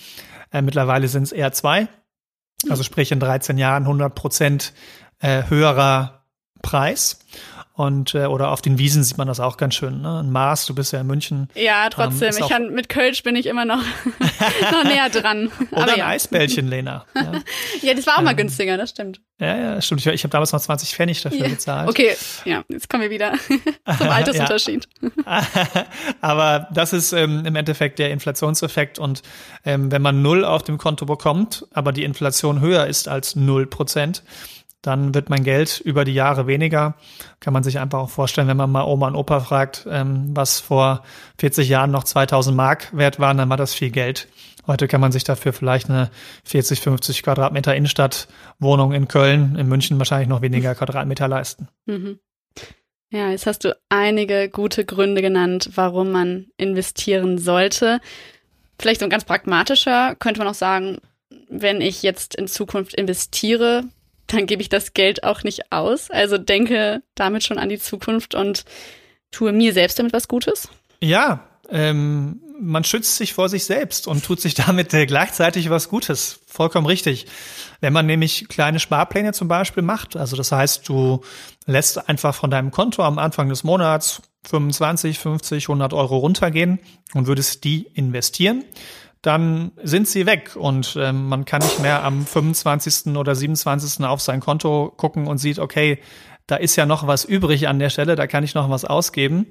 Äh, 0.53 0.63
mittlerweile 0.63 1.09
sind 1.09 1.25
es 1.25 1.33
eher 1.33 1.53
zwei. 1.53 1.89
Also 2.69 2.83
sprich 2.83 3.13
in 3.13 3.21
13 3.21 3.57
Jahren 3.59 3.85
100 3.85 4.15
Prozent 4.15 4.73
äh, 5.21 5.45
höherer 5.49 6.25
Preis. 6.63 7.21
Und 7.79 8.17
äh, 8.17 8.27
oder 8.27 8.51
auf 8.51 8.61
den 8.61 8.77
Wiesen 8.77 9.05
sieht 9.05 9.19
man 9.19 9.29
das 9.29 9.39
auch 9.39 9.57
ganz 9.57 9.77
schön. 9.77 10.03
Ne? 10.03 10.19
In 10.19 10.33
Maas, 10.33 10.67
du 10.67 10.75
bist 10.75 10.93
ja 10.93 11.01
in 11.01 11.07
München. 11.07 11.49
Ja, 11.55 11.89
trotzdem. 11.91 12.31
Ähm, 12.33 12.43
ich 12.43 12.49
kann, 12.49 12.75
mit 12.75 12.89
Kölsch 12.89 13.23
bin 13.23 13.37
ich 13.37 13.47
immer 13.47 13.65
noch, 13.65 13.81
noch 14.73 14.83
näher 14.83 15.09
dran. 15.11 15.49
oder 15.71 15.83
Aber 15.83 15.93
ein 15.93 15.99
ja. 16.01 16.09
Eisbällchen, 16.09 16.67
Lena. 16.67 17.05
Ja. 17.15 17.35
ja, 17.83 17.95
das 17.95 18.05
war 18.09 18.15
auch 18.15 18.19
ähm, 18.19 18.25
mal 18.25 18.35
günstiger, 18.35 18.77
das 18.77 18.91
stimmt. 18.91 19.21
Ja, 19.39 19.57
ja, 19.57 19.81
stimmt. 19.81 20.01
Ich, 20.01 20.09
ich 20.09 20.25
habe 20.25 20.33
damals 20.33 20.53
noch 20.53 20.61
20 20.61 20.93
Pfennig 20.93 21.23
dafür 21.23 21.39
ja. 21.39 21.49
bezahlt. 21.51 21.89
Okay, 21.89 22.17
ja, 22.45 22.65
jetzt 22.67 22.89
kommen 22.89 23.05
wir 23.05 23.11
wieder 23.11 23.35
zum 23.97 24.09
Altersunterschied. 24.09 24.89
Aber 26.21 26.67
das 26.75 26.93
ist 26.93 27.13
ähm, 27.13 27.47
im 27.47 27.55
Endeffekt 27.55 28.01
der 28.01 28.11
Inflationseffekt. 28.11 28.99
Und 28.99 29.23
ähm, 29.65 29.93
wenn 29.93 30.03
man 30.03 30.21
null 30.21 30.45
auf 30.45 30.65
dem 30.65 30.79
Konto 30.79 31.07
bekommt, 31.07 31.65
aber 31.73 31.93
die 31.93 32.03
Inflation 32.03 32.61
höher 32.61 32.89
ist 32.89 33.07
als 33.07 33.37
null 33.37 33.69
Prozent, 33.69 34.25
dann 34.89 35.15
wird 35.15 35.29
mein 35.29 35.45
Geld 35.45 35.81
über 35.81 36.05
die 36.05 36.15
Jahre 36.15 36.47
weniger. 36.47 36.95
Kann 37.41 37.53
man 37.53 37.63
sich 37.63 37.79
einfach 37.79 37.99
auch 37.99 38.11
vorstellen, 38.11 38.49
wenn 38.49 38.57
man 38.57 38.71
mal 38.71 38.85
Oma 38.85 39.09
und 39.09 39.17
Opa 39.17 39.41
fragt, 39.41 39.87
ähm, 39.91 40.31
was 40.35 40.61
vor 40.61 41.03
40 41.39 41.69
Jahren 41.69 41.91
noch 41.91 42.05
2000 42.05 42.57
Mark 42.57 42.97
wert 42.97 43.21
waren, 43.21 43.37
dann 43.37 43.51
war 43.51 43.59
das 43.59 43.75
viel 43.75 43.91
Geld. 43.91 44.29
Heute 44.67 44.89
kann 44.89 45.01
man 45.01 45.13
sich 45.13 45.25
dafür 45.25 45.53
vielleicht 45.53 45.91
eine 45.91 46.11
40, 46.45 46.81
50 46.81 47.23
Quadratmeter 47.23 47.77
Innenstadtwohnung 47.77 48.93
in 48.93 49.09
Köln, 49.09 49.57
in 49.57 49.69
München 49.69 49.99
wahrscheinlich 49.99 50.29
noch 50.29 50.43
weniger 50.43 50.75
Quadratmeter 50.75 51.29
leisten. 51.29 51.69
Mhm. 51.85 52.19
Ja, 53.11 53.31
jetzt 53.31 53.47
hast 53.47 53.65
du 53.65 53.77
einige 53.89 54.49
gute 54.49 54.85
Gründe 54.85 55.23
genannt, 55.23 55.71
warum 55.75 56.11
man 56.11 56.47
investieren 56.57 57.39
sollte. 57.39 58.01
Vielleicht 58.79 59.01
so 59.01 59.07
ein 59.07 59.11
ganz 59.11 59.25
pragmatischer 59.25 60.15
könnte 60.17 60.41
man 60.41 60.49
auch 60.49 60.55
sagen, 60.55 60.99
wenn 61.49 61.81
ich 61.81 62.03
jetzt 62.03 62.35
in 62.35 62.49
Zukunft 62.49 62.95
investiere, 62.95 63.85
dann 64.29 64.47
gebe 64.47 64.63
ich 64.63 64.69
das 64.69 64.95
Geld 64.95 65.25
auch 65.25 65.43
nicht 65.43 65.73
aus. 65.73 66.11
Also 66.11 66.39
denke 66.39 67.03
damit 67.15 67.45
schon 67.45 67.59
an 67.59 67.69
die 67.69 67.79
Zukunft 67.79 68.35
und 68.35 68.65
tue 69.31 69.53
mir 69.53 69.73
selbst 69.73 69.99
damit 69.99 70.13
was 70.13 70.29
Gutes. 70.29 70.69
Ja, 71.01 71.49
ähm, 71.71 72.41
man 72.61 72.85
schützt 72.85 73.17
sich 73.17 73.35
vor 73.35 73.49
sich 73.49 73.65
selbst 73.65 74.07
und 74.07 74.25
tut 74.25 74.41
sich 74.41 74.55
damit 74.55 74.93
äh, 74.95 75.07
gleichzeitig 75.07 75.71
was 75.71 75.89
Gutes. 75.89 76.41
Vollkommen 76.47 76.87
richtig. 76.87 77.27
Wenn 77.81 77.93
man 77.93 78.07
nämlich 78.07 78.49
kleine 78.49 78.81
Sparpläne 78.81 79.33
zum 79.33 79.49
Beispiel 79.49 79.83
macht, 79.83 80.17
also 80.17 80.37
das 80.37 80.51
heißt, 80.51 80.89
du 80.89 81.21
lässt 81.67 82.09
einfach 82.09 82.35
von 82.35 82.51
deinem 82.51 82.71
Konto 82.71 83.03
am 83.03 83.19
Anfang 83.19 83.49
des 83.49 83.65
Monats 83.65 84.23
25, 84.49 85.19
50, 85.19 85.69
100 85.69 85.93
Euro 85.93 86.19
runtergehen 86.19 86.81
und 87.15 87.27
würdest 87.27 87.65
die 87.65 87.87
investieren, 87.95 88.65
dann 89.23 89.73
sind 89.83 90.09
sie 90.09 90.27
weg 90.27 90.57
und 90.57 90.97
äh, 90.97 91.13
man 91.13 91.45
kann 91.45 91.63
nicht 91.63 91.81
mehr 91.81 92.05
am 92.05 92.25
25. 92.25 93.17
oder 93.17 93.35
27. 93.35 94.05
auf 94.05 94.21
sein 94.21 94.41
Konto 94.41 94.93
gucken 94.97 95.27
und 95.27 95.39
sieht, 95.39 95.59
okay, 95.59 95.99
da 96.47 96.57
ist 96.57 96.77
ja 96.77 96.87
noch 96.87 97.07
was 97.07 97.25
übrig 97.25 97.69
an 97.69 97.79
der 97.79 97.91
Stelle, 97.91 98.17
da 98.17 98.27
kann 98.27 98.43
ich 98.43 98.55
noch 98.55 98.71
was 98.71 98.85
ausgeben. 98.85 99.47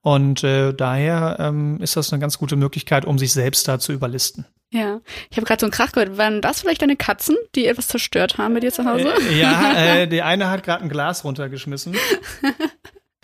Und 0.00 0.44
äh, 0.44 0.72
daher 0.72 1.36
ähm, 1.40 1.80
ist 1.80 1.96
das 1.96 2.12
eine 2.12 2.20
ganz 2.20 2.38
gute 2.38 2.54
Möglichkeit, 2.54 3.04
um 3.04 3.18
sich 3.18 3.32
selbst 3.32 3.66
da 3.66 3.80
zu 3.80 3.92
überlisten. 3.92 4.46
Ja, 4.72 5.00
ich 5.30 5.36
habe 5.36 5.46
gerade 5.46 5.60
so 5.60 5.66
einen 5.66 5.72
Krach 5.72 5.90
gehört. 5.90 6.16
Waren 6.16 6.40
das 6.42 6.60
vielleicht 6.60 6.82
deine 6.82 6.96
Katzen, 6.96 7.36
die 7.56 7.66
etwas 7.66 7.88
zerstört 7.88 8.38
haben 8.38 8.54
bei 8.54 8.60
dir 8.60 8.72
zu 8.72 8.84
Hause? 8.84 9.12
Äh, 9.30 9.40
ja, 9.40 9.72
äh, 9.76 10.06
die 10.06 10.22
eine 10.22 10.48
hat 10.48 10.62
gerade 10.62 10.84
ein 10.84 10.88
Glas 10.88 11.24
runtergeschmissen. 11.24 11.96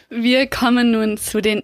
Wir 0.09 0.49
kommen 0.49 0.91
nun 0.91 1.17
zu 1.17 1.41
den 1.41 1.61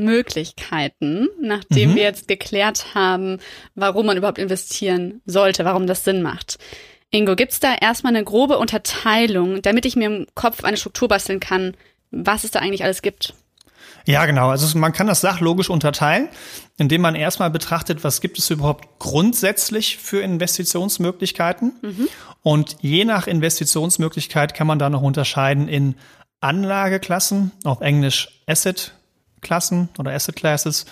Investitionsmöglichkeiten, 0.00 1.28
nachdem 1.40 1.90
mhm. 1.90 1.94
wir 1.96 2.02
jetzt 2.02 2.28
geklärt 2.28 2.94
haben, 2.94 3.38
warum 3.74 4.06
man 4.06 4.16
überhaupt 4.16 4.38
investieren 4.38 5.20
sollte, 5.26 5.64
warum 5.64 5.86
das 5.86 6.04
Sinn 6.04 6.22
macht. 6.22 6.58
Ingo, 7.10 7.34
gibt's 7.34 7.60
da 7.60 7.74
erstmal 7.74 8.14
eine 8.14 8.24
grobe 8.24 8.58
Unterteilung, 8.58 9.62
damit 9.62 9.84
ich 9.84 9.96
mir 9.96 10.06
im 10.06 10.26
Kopf 10.34 10.64
eine 10.64 10.76
Struktur 10.76 11.08
basteln 11.08 11.40
kann, 11.40 11.74
was 12.10 12.44
es 12.44 12.52
da 12.52 12.60
eigentlich 12.60 12.84
alles 12.84 13.02
gibt? 13.02 13.34
Ja, 14.06 14.24
genau. 14.26 14.48
Also 14.48 14.78
man 14.78 14.92
kann 14.92 15.08
das 15.08 15.20
sachlogisch 15.20 15.68
unterteilen, 15.68 16.28
indem 16.78 17.02
man 17.02 17.14
erstmal 17.14 17.50
betrachtet, 17.50 18.02
was 18.02 18.20
gibt 18.20 18.38
es 18.38 18.48
überhaupt 18.48 18.98
grundsätzlich 18.98 19.98
für 19.98 20.22
Investitionsmöglichkeiten. 20.22 21.72
Mhm. 21.82 22.08
Und 22.42 22.76
je 22.80 23.04
nach 23.04 23.26
Investitionsmöglichkeit 23.26 24.54
kann 24.54 24.66
man 24.66 24.78
da 24.78 24.88
noch 24.88 25.02
unterscheiden 25.02 25.68
in 25.68 25.96
Anlageklassen, 26.40 27.50
auf 27.64 27.82
Englisch 27.82 28.40
Asset-Klassen 29.40 29.88
oder 29.98 30.12
Asset 30.12 30.36
Classes 30.36 30.86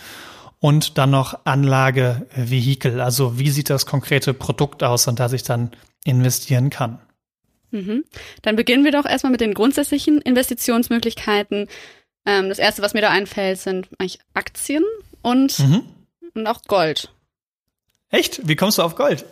und 0.60 0.98
dann 0.98 1.10
noch 1.10 1.38
Anlagevehikel. 1.44 3.00
Also 3.00 3.38
wie 3.38 3.50
sieht 3.50 3.70
das 3.70 3.86
konkrete 3.86 4.34
Produkt 4.34 4.82
aus, 4.82 5.08
an 5.08 5.16
das 5.16 5.32
ich 5.32 5.42
dann 5.42 5.70
investieren 6.04 6.70
kann. 6.70 6.98
Mhm. 7.70 8.04
Dann 8.42 8.56
beginnen 8.56 8.84
wir 8.84 8.92
doch 8.92 9.04
erstmal 9.04 9.30
mit 9.30 9.40
den 9.40 9.54
grundsätzlichen 9.54 10.20
Investitionsmöglichkeiten. 10.22 11.68
Ähm, 12.24 12.48
das 12.48 12.58
erste, 12.58 12.82
was 12.82 12.94
mir 12.94 13.02
da 13.02 13.10
einfällt, 13.10 13.58
sind 13.58 13.88
eigentlich 13.98 14.18
Aktien 14.34 14.84
und, 15.22 15.58
mhm. 15.58 15.82
und 16.34 16.46
auch 16.46 16.62
Gold. 16.64 17.12
Echt? 18.10 18.48
Wie 18.48 18.56
kommst 18.56 18.78
du 18.78 18.82
auf 18.82 18.96
Gold? 18.96 19.26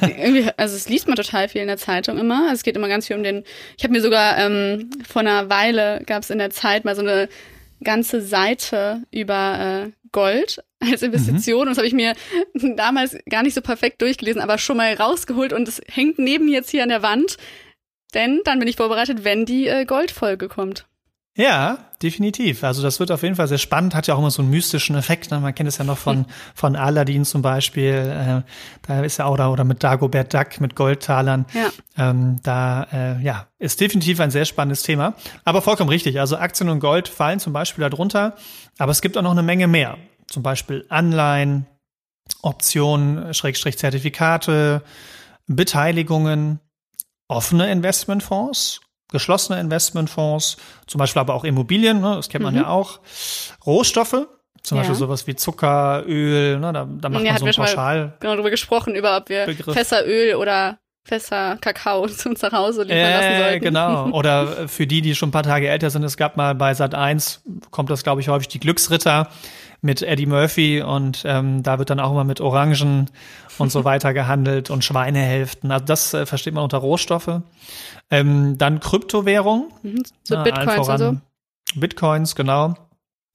also 0.58 0.76
es 0.76 0.88
liest 0.90 1.06
man 1.06 1.16
total 1.16 1.48
viel 1.48 1.62
in 1.62 1.66
der 1.66 1.78
Zeitung 1.78 2.18
immer. 2.18 2.42
Also 2.42 2.56
es 2.56 2.62
geht 2.62 2.76
immer 2.76 2.88
ganz 2.88 3.06
viel 3.06 3.16
um 3.16 3.22
den. 3.22 3.42
Ich 3.78 3.84
habe 3.84 3.94
mir 3.94 4.02
sogar 4.02 4.36
ähm, 4.36 4.90
vor 5.08 5.20
einer 5.20 5.48
Weile 5.48 6.02
gab 6.04 6.22
es 6.22 6.28
in 6.28 6.38
der 6.38 6.50
Zeit 6.50 6.84
mal 6.84 6.94
so 6.94 7.00
eine 7.00 7.30
ganze 7.82 8.20
Seite 8.20 9.02
über 9.10 9.86
äh, 9.86 9.90
Gold 10.12 10.62
als 10.80 11.02
Investition. 11.02 11.56
Mhm. 11.56 11.62
Und 11.62 11.68
das 11.68 11.78
habe 11.78 11.86
ich 11.86 11.94
mir 11.94 12.14
damals 12.76 13.16
gar 13.28 13.42
nicht 13.42 13.54
so 13.54 13.60
perfekt 13.60 14.02
durchgelesen, 14.02 14.40
aber 14.40 14.58
schon 14.58 14.76
mal 14.76 14.94
rausgeholt 14.94 15.52
und 15.52 15.68
es 15.68 15.80
hängt 15.88 16.18
neben 16.18 16.48
jetzt 16.48 16.70
hier 16.70 16.82
an 16.82 16.88
der 16.88 17.02
Wand. 17.02 17.36
Denn 18.14 18.40
dann 18.44 18.58
bin 18.58 18.68
ich 18.68 18.76
vorbereitet, 18.76 19.24
wenn 19.24 19.44
die 19.44 19.68
äh, 19.68 19.84
Goldfolge 19.84 20.48
kommt. 20.48 20.86
Ja, 21.38 21.78
definitiv. 22.02 22.64
Also 22.64 22.82
das 22.82 22.98
wird 22.98 23.12
auf 23.12 23.22
jeden 23.22 23.36
Fall 23.36 23.46
sehr 23.46 23.58
spannend, 23.58 23.94
hat 23.94 24.08
ja 24.08 24.14
auch 24.14 24.18
immer 24.18 24.32
so 24.32 24.42
einen 24.42 24.50
mystischen 24.50 24.96
Effekt. 24.96 25.30
Ne? 25.30 25.38
Man 25.38 25.54
kennt 25.54 25.68
es 25.68 25.78
ja 25.78 25.84
noch 25.84 25.96
von, 25.96 26.26
von 26.52 26.74
Aladdin 26.74 27.24
zum 27.24 27.42
Beispiel. 27.42 28.42
Äh, 28.44 28.50
da 28.88 29.04
ist 29.04 29.18
ja 29.18 29.26
auch 29.26 29.36
da, 29.36 29.48
oder 29.48 29.62
mit 29.62 29.84
Dagobert 29.84 30.34
Duck, 30.34 30.60
mit 30.60 30.74
Goldtalern. 30.74 31.46
Ja. 31.54 31.70
Ähm, 31.96 32.40
da 32.42 32.88
äh, 32.92 33.22
ja, 33.22 33.46
ist 33.60 33.80
definitiv 33.80 34.18
ein 34.18 34.32
sehr 34.32 34.46
spannendes 34.46 34.82
Thema. 34.82 35.14
Aber 35.44 35.62
vollkommen 35.62 35.90
richtig. 35.90 36.18
Also 36.18 36.36
Aktien 36.36 36.68
und 36.70 36.80
Gold 36.80 37.06
fallen 37.06 37.38
zum 37.38 37.52
Beispiel 37.52 37.88
darunter. 37.88 38.36
Aber 38.76 38.90
es 38.90 39.00
gibt 39.00 39.16
auch 39.16 39.22
noch 39.22 39.30
eine 39.30 39.44
Menge 39.44 39.68
mehr. 39.68 39.96
Zum 40.26 40.42
Beispiel 40.42 40.86
Anleihen, 40.88 41.66
Optionen, 42.42 43.32
Schrägstrich 43.32 43.78
Zertifikate, 43.78 44.82
Beteiligungen, 45.46 46.58
offene 47.28 47.70
Investmentfonds 47.70 48.80
geschlossene 49.10 49.60
Investmentfonds, 49.60 50.56
zum 50.86 50.98
Beispiel 50.98 51.20
aber 51.20 51.34
auch 51.34 51.44
Immobilien, 51.44 52.00
ne, 52.00 52.16
das 52.16 52.28
kennt 52.28 52.44
man 52.44 52.54
mhm. 52.54 52.60
ja 52.60 52.68
auch, 52.68 53.00
Rohstoffe, 53.64 54.26
zum 54.62 54.76
ja. 54.76 54.82
Beispiel 54.82 54.96
sowas 54.96 55.26
wie 55.26 55.34
Zucker, 55.34 56.04
Öl, 56.06 56.58
ne, 56.58 56.72
da, 56.72 56.86
da 56.86 57.08
macht 57.08 57.24
ja, 57.24 57.32
man 57.32 57.38
so 57.40 57.46
ein 57.46 57.54
Pauschal. 57.54 58.16
Genau 58.20 58.34
darüber 58.34 58.50
gesprochen, 58.50 58.94
über 58.94 59.16
ob 59.16 59.28
wir 59.28 59.46
Begriff. 59.46 59.74
Fässer 59.74 60.06
Öl 60.06 60.34
oder 60.34 60.78
Fässer 61.08 61.56
Kakao 61.60 62.06
zu 62.08 62.28
uns 62.28 62.42
nach 62.42 62.52
Hause 62.52 62.82
liefern 62.82 62.98
äh, 62.98 63.10
lassen 63.10 63.42
sollten. 63.42 63.64
Genau. 63.64 64.10
Oder 64.12 64.68
für 64.68 64.86
die, 64.86 65.00
die 65.00 65.14
schon 65.14 65.30
ein 65.30 65.32
paar 65.32 65.42
Tage 65.42 65.68
älter 65.68 65.88
sind, 65.88 66.02
es 66.02 66.18
gab 66.18 66.36
mal 66.36 66.54
bei 66.54 66.74
Sat 66.74 66.94
1, 66.94 67.42
kommt 67.70 67.88
das, 67.88 68.04
glaube 68.04 68.20
ich, 68.20 68.28
häufig 68.28 68.48
die 68.48 68.60
Glücksritter 68.60 69.28
mit 69.80 70.02
Eddie 70.02 70.26
Murphy 70.26 70.82
und 70.82 71.22
ähm, 71.24 71.62
da 71.62 71.78
wird 71.78 71.90
dann 71.90 72.00
auch 72.00 72.10
immer 72.10 72.24
mit 72.24 72.40
Orangen 72.40 73.10
und 73.58 73.72
so 73.72 73.84
weiter 73.84 74.12
gehandelt 74.12 74.70
und 74.70 74.84
Schweinehälften. 74.84 75.70
Also 75.70 75.84
das 75.84 76.14
äh, 76.14 76.26
versteht 76.26 76.54
man 76.54 76.64
unter 76.64 76.78
Rohstoffe. 76.78 77.42
Ähm, 78.10 78.58
dann 78.58 78.80
Kryptowährung. 78.80 79.72
Mhm, 79.82 80.02
so 80.24 80.34
ja, 80.34 80.42
Bitcoins 80.42 80.88
und 80.88 80.98
so. 80.98 81.16
Bitcoins, 81.76 82.34
genau. 82.34 82.74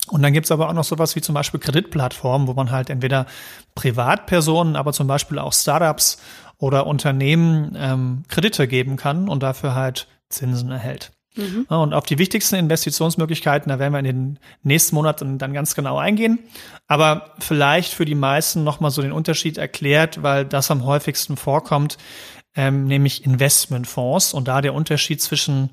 Und 0.09 0.21
dann 0.21 0.33
gibt's 0.33 0.51
aber 0.51 0.67
auch 0.67 0.73
noch 0.73 0.83
sowas 0.83 1.15
wie 1.15 1.21
zum 1.21 1.33
Beispiel 1.33 1.59
Kreditplattformen, 1.61 2.47
wo 2.47 2.53
man 2.53 2.71
halt 2.71 2.89
entweder 2.89 3.25
Privatpersonen, 3.75 4.75
aber 4.75 4.91
zum 4.91 5.07
Beispiel 5.07 5.39
auch 5.39 5.53
Startups 5.53 6.21
oder 6.57 6.87
Unternehmen 6.87 7.75
ähm, 7.77 8.23
Kredite 8.27 8.67
geben 8.67 8.97
kann 8.97 9.29
und 9.29 9.43
dafür 9.43 9.75
halt 9.75 10.07
Zinsen 10.29 10.71
erhält. 10.71 11.11
Mhm. 11.35 11.65
Und 11.67 11.93
auf 11.93 12.05
die 12.05 12.17
wichtigsten 12.17 12.55
Investitionsmöglichkeiten, 12.55 13.69
da 13.69 13.79
werden 13.79 13.93
wir 13.93 13.99
in 13.99 14.05
den 14.05 14.39
nächsten 14.61 14.95
Monaten 14.95 15.37
dann 15.37 15.53
ganz 15.53 15.75
genau 15.75 15.97
eingehen. 15.97 16.39
Aber 16.87 17.33
vielleicht 17.39 17.93
für 17.93 18.05
die 18.05 18.15
meisten 18.15 18.63
nochmal 18.63 18.91
so 18.91 19.01
den 19.01 19.11
Unterschied 19.11 19.57
erklärt, 19.57 20.21
weil 20.23 20.45
das 20.45 20.69
am 20.71 20.85
häufigsten 20.85 21.37
vorkommt, 21.37 21.97
ähm, 22.55 22.85
nämlich 22.85 23.25
Investmentfonds 23.25 24.33
und 24.33 24.47
da 24.47 24.61
der 24.61 24.73
Unterschied 24.73 25.21
zwischen 25.21 25.71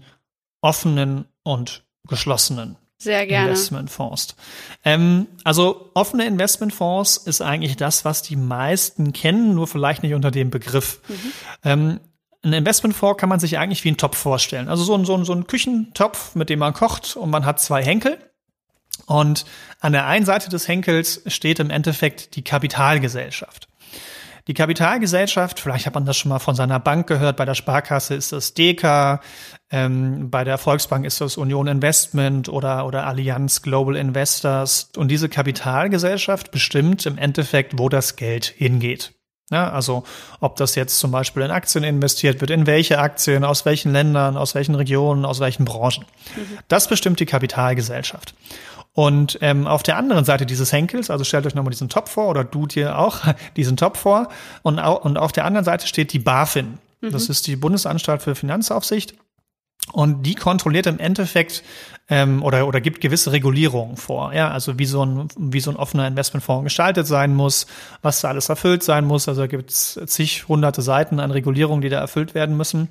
offenen 0.63 1.27
und 1.43 1.85
geschlossenen 2.09 2.77
sehr 3.01 3.27
gerne. 3.27 3.49
Investmentfonds. 3.49 4.37
Ähm, 4.85 5.27
also 5.43 5.91
offene 5.95 6.27
Investmentfonds 6.27 7.17
ist 7.17 7.41
eigentlich 7.41 7.77
das, 7.77 8.05
was 8.05 8.21
die 8.23 8.37
meisten 8.37 9.13
kennen, 9.13 9.55
nur 9.55 9.67
vielleicht 9.67 10.03
nicht 10.03 10.13
unter 10.13 10.31
dem 10.31 10.51
Begriff. 10.51 11.01
Mhm. 11.09 11.33
Ähm, 11.65 12.01
ein 12.43 12.53
Investmentfonds 12.53 13.21
kann 13.21 13.29
man 13.29 13.41
sich 13.41 13.59
eigentlich 13.59 13.85
wie 13.85 13.91
ein 13.91 13.97
Topf 13.97 14.17
vorstellen. 14.17 14.69
Also 14.69 14.85
so 14.85 14.95
ein, 14.95 15.05
so 15.05 15.15
ein, 15.15 15.25
so 15.25 15.33
ein 15.33 15.47
Küchentopf, 15.47 16.35
mit 16.35 16.49
dem 16.49 16.59
man 16.59 16.73
kocht 16.73 17.17
und 17.17 17.31
man 17.31 17.45
hat 17.45 17.61
zwei 17.61 17.85
Henkel. 17.85 18.19
Und 19.07 19.45
an 19.81 19.93
der 19.93 20.07
einen 20.07 20.25
Seite 20.25 20.49
des 20.49 20.69
Henkels 20.69 21.23
steht 21.27 21.59
im 21.59 21.71
Endeffekt 21.71 22.37
die 22.37 22.45
Kapitalgesellschaft. 22.45 23.69
Die 24.47 24.55
Kapitalgesellschaft, 24.55 25.61
vielleicht 25.61 25.87
hat 25.87 25.95
man 25.95 26.07
das 26.07 26.17
schon 26.17 26.31
mal 26.31 26.39
von 26.39 26.55
seiner 26.55 26.81
Bank 26.81 27.07
gehört, 27.07 27.37
bei 27.37 27.45
der 27.45 27.55
Sparkasse 27.55 28.15
ist 28.15 28.33
das 28.33 28.55
DK, 28.55 29.21
ähm, 29.71 30.31
bei 30.31 30.45
der 30.45 30.59
Volksbank 30.59 31.05
ist 31.05 31.21
das 31.21 31.37
Union 31.37 31.69
Investment 31.69 32.49
oder, 32.49 32.87
oder 32.87 33.07
Allianz 33.07 33.63
Global 33.63 33.97
Investors. 33.97 34.91
Und 34.97 35.09
diese 35.09 35.29
Kapitalgesellschaft 35.29 36.51
bestimmt 36.51 37.05
im 37.07 37.19
Endeffekt, 37.19 37.79
wo 37.79 37.89
das 37.89 38.17
Geld 38.17 38.47
hingeht. 38.47 39.13
Ja, 39.51 39.71
also 39.71 40.05
ob 40.39 40.57
das 40.57 40.77
jetzt 40.77 40.99
zum 41.01 41.11
Beispiel 41.11 41.43
in 41.43 41.51
Aktien 41.51 41.83
investiert 41.83 42.41
wird, 42.41 42.51
in 42.51 42.67
welche 42.67 42.99
Aktien, 43.01 43.45
aus 43.45 43.65
welchen 43.65 43.93
Ländern, 43.93 44.37
aus 44.37 44.55
welchen 44.55 44.77
Regionen, 44.77 45.25
aus 45.25 45.41
welchen 45.41 45.65
Branchen. 45.65 46.05
Mhm. 46.37 46.59
Das 46.69 46.87
bestimmt 46.87 47.19
die 47.19 47.27
Kapitalgesellschaft. 47.27 48.35
Und 48.93 49.39
ähm, 49.41 49.67
auf 49.67 49.83
der 49.83 49.97
anderen 49.97 50.25
Seite 50.25 50.47
dieses 50.47 50.73
Henkels, 50.73 51.11
also 51.11 51.25
stellt 51.25 51.47
euch 51.47 51.55
nochmal 51.55 51.71
diesen 51.71 51.89
Top 51.89 52.09
vor 52.09 52.29
oder 52.29 52.45
du 52.45 52.67
dir 52.67 52.99
auch 52.99 53.21
diesen 53.57 53.77
Top 53.77 53.97
vor. 53.97 54.29
Und, 54.63 54.79
und 54.79 55.19
auf 55.19 55.33
der 55.33 55.45
anderen 55.45 55.65
Seite 55.65 55.87
steht 55.87 56.13
die 56.13 56.19
BaFin. 56.19 56.79
Mhm. 57.01 57.11
Das 57.11 57.29
ist 57.29 57.47
die 57.47 57.57
Bundesanstalt 57.57 58.23
für 58.23 58.35
Finanzaufsicht. 58.35 59.15
Und 59.93 60.23
die 60.25 60.35
kontrolliert 60.35 60.87
im 60.87 60.99
Endeffekt 60.99 61.65
ähm, 62.09 62.43
oder, 62.43 62.67
oder 62.67 62.81
gibt 62.81 63.01
gewisse 63.01 63.33
Regulierungen 63.33 63.97
vor. 63.97 64.33
Ja, 64.33 64.51
also 64.51 64.79
wie 64.79 64.85
so 64.85 65.05
ein, 65.05 65.29
wie 65.37 65.61
so 65.61 65.71
ein 65.71 65.77
offener 65.77 66.07
Investmentfonds 66.07 66.65
gestaltet 66.65 67.07
sein 67.07 67.35
muss, 67.35 67.67
was 68.03 68.21
da 68.21 68.29
alles 68.29 68.49
erfüllt 68.49 68.83
sein 68.83 69.05
muss. 69.05 69.29
Also 69.29 69.43
da 69.43 69.47
gibt 69.47 69.71
es 69.71 69.99
zig 70.07 70.49
hunderte 70.49 70.83
Seiten 70.83 71.21
an 71.21 71.31
Regulierungen, 71.31 71.81
die 71.81 71.89
da 71.89 71.99
erfüllt 71.99 72.35
werden 72.35 72.57
müssen. 72.57 72.89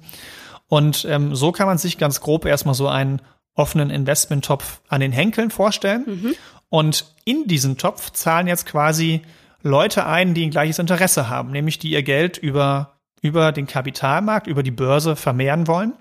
Und 0.68 1.06
ähm, 1.10 1.36
so 1.36 1.52
kann 1.52 1.68
man 1.68 1.78
sich 1.78 1.98
ganz 1.98 2.22
grob 2.22 2.46
erstmal 2.46 2.76
so 2.76 2.88
einen 2.88 3.22
offenen 3.56 3.90
Investmenttopf 3.90 4.82
an 4.88 5.02
den 5.02 5.12
Henkeln 5.12 5.52
vorstellen. 5.52 6.06
Mhm. 6.06 6.36
Und 6.70 7.06
in 7.26 7.48
diesen 7.48 7.78
Topf 7.78 8.12
zahlen 8.12 8.48
jetzt 8.48 8.66
quasi 8.66 9.22
Leute 9.62 10.06
ein, 10.06 10.34
die 10.34 10.46
ein 10.46 10.52
gleiches 10.52 10.80
Interesse 10.80 11.28
haben, 11.28 11.52
nämlich 11.52 11.80
die 11.80 11.92
ihr 11.92 12.04
Geld 12.04 12.38
über, 12.38 13.00
über 13.22 13.52
den 13.52 13.68
Kapitalmarkt, 13.68 14.48
über 14.48 14.64
die 14.64 14.72
Börse 14.72 15.16
vermehren 15.16 15.68
wollen. 15.68 15.94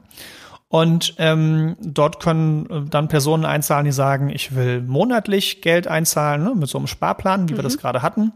Und 0.69 1.15
ähm, 1.19 1.77
dort 1.81 2.21
können 2.21 2.67
äh, 2.67 2.91
dann 2.91 3.09
Personen 3.09 3.47
einzahlen, 3.47 3.87
die 3.87 3.93
sagen, 3.93 4.29
ich 4.29 4.55
will 4.55 4.83
monatlich 4.83 5.63
Geld 5.63 5.89
einzahlen, 5.89 6.45
ne, 6.45 6.55
mit 6.55 6.69
so 6.69 6.77
einem 6.77 6.87
Sparplan, 6.87 7.49
wie 7.49 7.55
mhm. 7.55 7.59
wir 7.59 7.63
das 7.63 7.77
mhm. 7.77 7.81
gerade 7.81 8.03
hatten. 8.03 8.33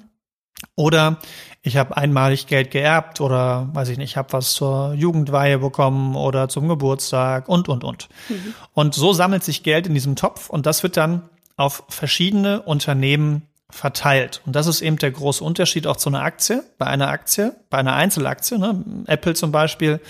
Oder 0.75 1.19
ich 1.61 1.77
habe 1.77 1.97
einmalig 1.97 2.47
Geld 2.47 2.71
geerbt 2.71 3.21
oder 3.21 3.69
weiß 3.73 3.89
ich 3.89 3.99
nicht, 3.99 4.13
ich 4.13 4.17
habe 4.17 4.33
was 4.33 4.53
zur 4.53 4.95
Jugendweihe 4.95 5.59
bekommen 5.59 6.17
oder 6.17 6.49
zum 6.49 6.69
Geburtstag 6.69 7.49
und, 7.49 7.69
und, 7.69 7.85
und. 7.85 8.09
Mhm. 8.29 8.55
Und 8.73 8.95
so 8.95 9.13
sammelt 9.13 9.45
sich 9.45 9.63
Geld 9.63 9.87
in 9.87 9.95
diesem 9.95 10.17
Topf 10.17 10.49
und 10.49 10.65
das 10.65 10.83
wird 10.83 10.97
dann 10.97 11.29
auf 11.57 11.85
verschiedene 11.89 12.63
Unternehmen 12.63 13.43
verteilt. 13.71 14.43
Und 14.47 14.55
das 14.55 14.67
ist 14.67 14.83
eben 14.83 14.97
der 14.99 15.11
große 15.11 15.43
Unterschied 15.43 15.87
auch 15.87 15.97
zu 15.97 16.09
einer 16.09 16.23
Aktie. 16.23 16.63
Bei 16.79 16.87
einer 16.87 17.09
Aktie, 17.09 17.55
bei 17.71 17.79
einer 17.79 17.95
Einzelaktie, 17.95 18.59
ne, 18.59 18.85
Apple 19.07 19.35
zum 19.35 19.53
Beispiel, 19.53 20.01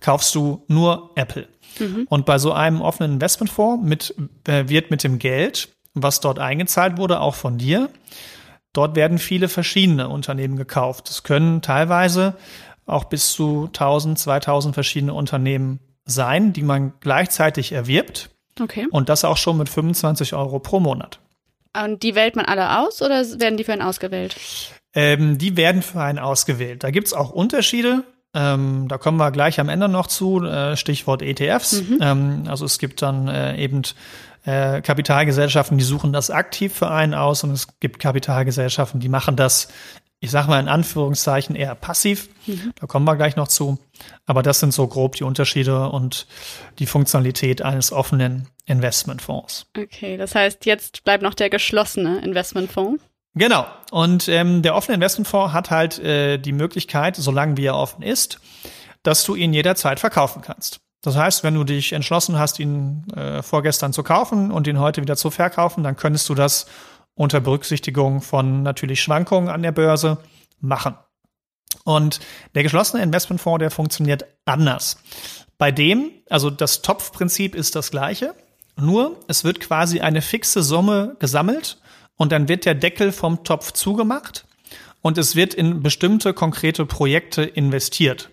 kaufst 0.00 0.34
du 0.34 0.64
nur 0.68 1.10
Apple. 1.14 1.46
Mhm. 1.78 2.06
Und 2.08 2.26
bei 2.26 2.38
so 2.38 2.52
einem 2.52 2.80
offenen 2.80 3.14
Investmentfonds 3.14 3.84
mit, 3.84 4.14
äh, 4.46 4.68
wird 4.68 4.90
mit 4.90 5.04
dem 5.04 5.18
Geld, 5.18 5.68
was 5.94 6.20
dort 6.20 6.38
eingezahlt 6.38 6.96
wurde, 6.96 7.20
auch 7.20 7.34
von 7.34 7.58
dir, 7.58 7.90
dort 8.72 8.96
werden 8.96 9.18
viele 9.18 9.48
verschiedene 9.48 10.08
Unternehmen 10.08 10.56
gekauft. 10.56 11.10
Es 11.10 11.22
können 11.22 11.62
teilweise 11.62 12.34
auch 12.86 13.04
bis 13.04 13.32
zu 13.32 13.66
1000, 13.66 14.18
2000 14.18 14.74
verschiedene 14.74 15.14
Unternehmen 15.14 15.80
sein, 16.04 16.52
die 16.52 16.62
man 16.62 16.92
gleichzeitig 17.00 17.72
erwirbt. 17.72 18.30
Okay. 18.60 18.86
Und 18.90 19.08
das 19.08 19.24
auch 19.24 19.36
schon 19.36 19.58
mit 19.58 19.68
25 19.68 20.34
Euro 20.34 20.58
pro 20.58 20.80
Monat. 20.80 21.20
Und 21.76 22.02
die 22.02 22.14
wählt 22.14 22.36
man 22.36 22.46
alle 22.46 22.80
aus 22.80 23.00
oder 23.00 23.22
werden 23.40 23.56
die 23.56 23.64
für 23.64 23.72
einen 23.72 23.82
ausgewählt? 23.82 24.36
Ähm, 24.92 25.38
die 25.38 25.56
werden 25.56 25.82
für 25.82 26.00
einen 26.00 26.18
ausgewählt. 26.18 26.82
Da 26.82 26.90
gibt's 26.90 27.12
auch 27.12 27.30
Unterschiede. 27.30 28.02
Ähm, 28.32 28.86
da 28.88 28.96
kommen 28.96 29.16
wir 29.16 29.32
gleich 29.32 29.58
am 29.58 29.68
Ende 29.68 29.88
noch 29.88 30.06
zu, 30.06 30.44
äh, 30.44 30.76
Stichwort 30.76 31.22
ETFs. 31.22 31.82
Mhm. 31.82 31.98
Ähm, 32.00 32.44
also 32.46 32.64
es 32.64 32.78
gibt 32.78 33.02
dann 33.02 33.26
äh, 33.28 33.56
eben 33.56 33.82
äh, 34.44 34.80
Kapitalgesellschaften, 34.82 35.78
die 35.78 35.84
suchen 35.84 36.12
das 36.12 36.30
aktiv 36.30 36.72
für 36.72 36.90
einen 36.90 37.14
aus 37.14 37.42
und 37.44 37.50
es 37.50 37.80
gibt 37.80 37.98
Kapitalgesellschaften, 37.98 39.00
die 39.00 39.08
machen 39.08 39.36
das, 39.36 39.68
ich 40.20 40.30
sag 40.30 40.46
mal 40.46 40.60
in 40.60 40.68
Anführungszeichen, 40.68 41.56
eher 41.56 41.74
passiv. 41.74 42.28
Mhm. 42.46 42.72
Da 42.76 42.86
kommen 42.86 43.04
wir 43.04 43.16
gleich 43.16 43.36
noch 43.36 43.48
zu. 43.48 43.78
Aber 44.26 44.42
das 44.42 44.60
sind 44.60 44.72
so 44.72 44.86
grob 44.86 45.16
die 45.16 45.24
Unterschiede 45.24 45.88
und 45.88 46.26
die 46.78 46.86
Funktionalität 46.86 47.62
eines 47.62 47.92
offenen 47.92 48.48
Investmentfonds. 48.64 49.66
Okay, 49.76 50.16
das 50.16 50.34
heißt, 50.34 50.66
jetzt 50.66 51.04
bleibt 51.04 51.22
noch 51.22 51.34
der 51.34 51.50
geschlossene 51.50 52.20
Investmentfonds. 52.20 53.02
Genau. 53.34 53.66
Und 53.90 54.28
ähm, 54.28 54.62
der 54.62 54.74
offene 54.74 54.96
Investmentfonds 54.96 55.52
hat 55.52 55.70
halt 55.70 55.98
äh, 55.98 56.38
die 56.38 56.52
Möglichkeit, 56.52 57.16
solange 57.16 57.56
wie 57.56 57.66
er 57.66 57.76
offen 57.76 58.02
ist, 58.02 58.40
dass 59.02 59.24
du 59.24 59.34
ihn 59.34 59.52
jederzeit 59.52 60.00
verkaufen 60.00 60.42
kannst. 60.42 60.80
Das 61.02 61.16
heißt, 61.16 61.44
wenn 61.44 61.54
du 61.54 61.64
dich 61.64 61.92
entschlossen 61.92 62.38
hast, 62.38 62.58
ihn 62.58 63.08
äh, 63.14 63.42
vorgestern 63.42 63.92
zu 63.92 64.02
kaufen 64.02 64.50
und 64.50 64.66
ihn 64.66 64.78
heute 64.78 65.00
wieder 65.00 65.16
zu 65.16 65.30
verkaufen, 65.30 65.82
dann 65.82 65.96
könntest 65.96 66.28
du 66.28 66.34
das 66.34 66.66
unter 67.14 67.40
Berücksichtigung 67.40 68.20
von 68.20 68.62
natürlich 68.62 69.00
Schwankungen 69.00 69.48
an 69.48 69.62
der 69.62 69.72
Börse 69.72 70.18
machen. 70.58 70.96
Und 71.84 72.20
der 72.54 72.62
geschlossene 72.62 73.02
Investmentfonds, 73.02 73.60
der 73.60 73.70
funktioniert 73.70 74.26
anders. 74.44 74.98
Bei 75.56 75.70
dem, 75.70 76.10
also 76.28 76.50
das 76.50 76.82
Topfprinzip 76.82 77.54
ist 77.54 77.76
das 77.76 77.90
gleiche, 77.90 78.34
nur 78.76 79.18
es 79.28 79.44
wird 79.44 79.60
quasi 79.60 80.00
eine 80.00 80.22
fixe 80.22 80.62
Summe 80.62 81.16
gesammelt 81.18 81.78
und 82.20 82.32
dann 82.32 82.48
wird 82.48 82.66
der 82.66 82.74
Deckel 82.74 83.12
vom 83.12 83.44
Topf 83.44 83.72
zugemacht 83.72 84.44
und 85.00 85.16
es 85.16 85.36
wird 85.36 85.54
in 85.54 85.82
bestimmte 85.82 86.34
konkrete 86.34 86.84
Projekte 86.84 87.42
investiert. 87.44 88.28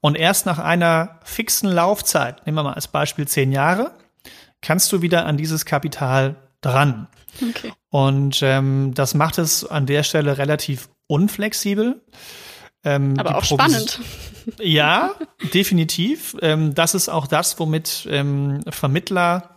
Und 0.00 0.16
erst 0.16 0.46
nach 0.46 0.58
einer 0.58 1.20
fixen 1.22 1.70
Laufzeit, 1.70 2.46
nehmen 2.46 2.56
wir 2.56 2.62
mal 2.62 2.72
als 2.72 2.88
Beispiel 2.88 3.28
zehn 3.28 3.52
Jahre, 3.52 3.90
kannst 4.62 4.90
du 4.92 5.02
wieder 5.02 5.26
an 5.26 5.36
dieses 5.36 5.66
Kapital 5.66 6.36
dran. 6.62 7.06
Okay. 7.50 7.74
Und 7.90 8.40
ähm, 8.42 8.92
das 8.94 9.12
macht 9.12 9.36
es 9.36 9.66
an 9.66 9.84
der 9.84 10.02
Stelle 10.02 10.38
relativ 10.38 10.88
unflexibel. 11.06 12.00
Ähm, 12.82 13.12
Aber 13.18 13.36
auch 13.36 13.44
Provis 13.44 13.66
spannend. 13.66 14.00
Ja, 14.58 15.10
definitiv. 15.52 16.34
Ähm, 16.40 16.74
das 16.74 16.94
ist 16.94 17.10
auch 17.10 17.26
das, 17.26 17.58
womit 17.58 18.08
ähm, 18.10 18.62
Vermittler 18.70 19.55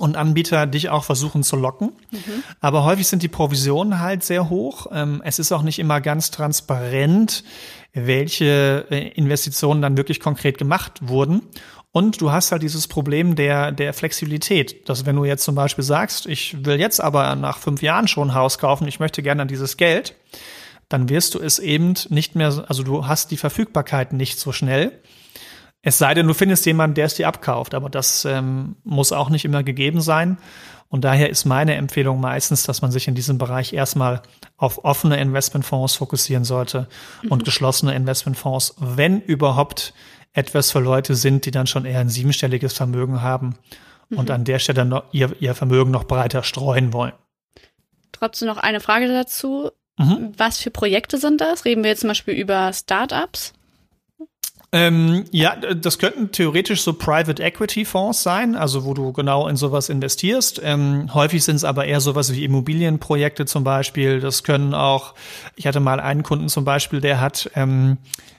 und 0.00 0.16
Anbieter 0.16 0.66
dich 0.66 0.88
auch 0.88 1.04
versuchen 1.04 1.42
zu 1.42 1.56
locken. 1.56 1.92
Mhm. 2.10 2.42
Aber 2.60 2.84
häufig 2.84 3.06
sind 3.06 3.22
die 3.22 3.28
Provisionen 3.28 4.00
halt 4.00 4.24
sehr 4.24 4.50
hoch. 4.50 4.86
Ähm, 4.92 5.22
es 5.24 5.38
ist 5.38 5.52
auch 5.52 5.62
nicht 5.62 5.78
immer 5.78 6.00
ganz 6.00 6.30
transparent, 6.30 7.44
welche 7.92 8.86
äh, 8.90 9.08
Investitionen 9.08 9.82
dann 9.82 9.96
wirklich 9.96 10.20
konkret 10.20 10.58
gemacht 10.58 11.00
wurden. 11.02 11.42
Und 11.90 12.20
du 12.20 12.30
hast 12.30 12.52
halt 12.52 12.62
dieses 12.62 12.86
Problem 12.86 13.34
der, 13.34 13.72
der 13.72 13.94
Flexibilität, 13.94 14.88
dass 14.88 15.06
wenn 15.06 15.16
du 15.16 15.24
jetzt 15.24 15.44
zum 15.44 15.54
Beispiel 15.54 15.84
sagst, 15.84 16.26
ich 16.26 16.64
will 16.64 16.78
jetzt 16.78 17.00
aber 17.00 17.34
nach 17.34 17.58
fünf 17.58 17.82
Jahren 17.82 18.08
schon 18.08 18.28
ein 18.28 18.34
Haus 18.34 18.58
kaufen, 18.58 18.86
ich 18.86 19.00
möchte 19.00 19.22
gerne 19.22 19.42
an 19.42 19.48
dieses 19.48 19.76
Geld, 19.76 20.14
dann 20.88 21.08
wirst 21.08 21.34
du 21.34 21.40
es 21.40 21.58
eben 21.58 21.94
nicht 22.08 22.34
mehr, 22.34 22.64
also 22.68 22.82
du 22.82 23.06
hast 23.06 23.30
die 23.30 23.36
Verfügbarkeit 23.36 24.12
nicht 24.12 24.38
so 24.38 24.52
schnell. 24.52 25.00
Es 25.88 25.96
sei 25.96 26.12
denn, 26.12 26.26
du 26.26 26.34
findest 26.34 26.66
jemanden, 26.66 26.96
der 26.96 27.06
es 27.06 27.14
dir 27.14 27.26
abkauft, 27.26 27.72
aber 27.72 27.88
das 27.88 28.26
ähm, 28.26 28.76
muss 28.84 29.10
auch 29.10 29.30
nicht 29.30 29.46
immer 29.46 29.62
gegeben 29.62 30.02
sein. 30.02 30.36
Und 30.90 31.02
daher 31.02 31.30
ist 31.30 31.46
meine 31.46 31.76
Empfehlung 31.76 32.20
meistens, 32.20 32.64
dass 32.64 32.82
man 32.82 32.90
sich 32.90 33.08
in 33.08 33.14
diesem 33.14 33.38
Bereich 33.38 33.72
erstmal 33.72 34.20
auf 34.58 34.84
offene 34.84 35.18
Investmentfonds 35.18 35.96
fokussieren 35.96 36.44
sollte 36.44 36.88
mhm. 37.22 37.32
und 37.32 37.44
geschlossene 37.46 37.94
Investmentfonds, 37.94 38.74
wenn 38.78 39.22
überhaupt 39.22 39.94
etwas 40.34 40.70
für 40.70 40.80
Leute 40.80 41.14
sind, 41.14 41.46
die 41.46 41.52
dann 41.52 41.66
schon 41.66 41.86
eher 41.86 42.00
ein 42.00 42.10
siebenstelliges 42.10 42.74
Vermögen 42.74 43.22
haben 43.22 43.54
mhm. 44.10 44.18
und 44.18 44.30
an 44.30 44.44
der 44.44 44.58
Stelle 44.58 44.84
noch 44.84 45.04
ihr, 45.12 45.34
ihr 45.40 45.54
Vermögen 45.54 45.90
noch 45.90 46.04
breiter 46.04 46.42
streuen 46.42 46.92
wollen. 46.92 47.14
Trotzdem 48.12 48.48
noch 48.48 48.58
eine 48.58 48.80
Frage 48.80 49.08
dazu. 49.08 49.70
Mhm. 49.96 50.34
Was 50.36 50.58
für 50.58 50.70
Projekte 50.70 51.16
sind 51.16 51.40
das? 51.40 51.64
Reden 51.64 51.82
wir 51.82 51.88
jetzt 51.88 52.00
zum 52.00 52.08
Beispiel 52.08 52.34
über 52.34 52.74
Startups? 52.74 53.54
Ähm, 54.70 55.24
ja, 55.30 55.56
das 55.56 55.98
könnten 55.98 56.30
theoretisch 56.30 56.82
so 56.82 56.92
Private 56.92 57.42
Equity 57.42 57.86
Fonds 57.86 58.22
sein, 58.22 58.54
also 58.54 58.84
wo 58.84 58.92
du 58.92 59.12
genau 59.12 59.48
in 59.48 59.56
sowas 59.56 59.88
investierst. 59.88 60.60
Ähm, 60.62 61.12
häufig 61.14 61.42
sind 61.42 61.56
es 61.56 61.64
aber 61.64 61.86
eher 61.86 62.00
sowas 62.00 62.34
wie 62.34 62.44
Immobilienprojekte 62.44 63.46
zum 63.46 63.64
Beispiel. 63.64 64.20
Das 64.20 64.44
können 64.44 64.74
auch, 64.74 65.14
ich 65.56 65.66
hatte 65.66 65.80
mal 65.80 66.00
einen 66.00 66.22
Kunden 66.22 66.48
zum 66.48 66.64
Beispiel, 66.66 67.00
der 67.00 67.20
hat 67.20 67.50
ähm, 67.54 67.96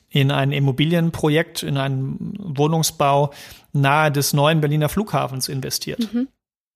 in 0.09 0.29
ein 0.31 0.51
Immobilienprojekt, 0.51 1.63
in 1.63 1.77
einen 1.77 2.33
Wohnungsbau 2.37 3.31
nahe 3.73 4.11
des 4.11 4.33
neuen 4.33 4.61
Berliner 4.61 4.89
Flughafens 4.89 5.49
investiert. 5.49 6.13
Mhm. 6.13 6.27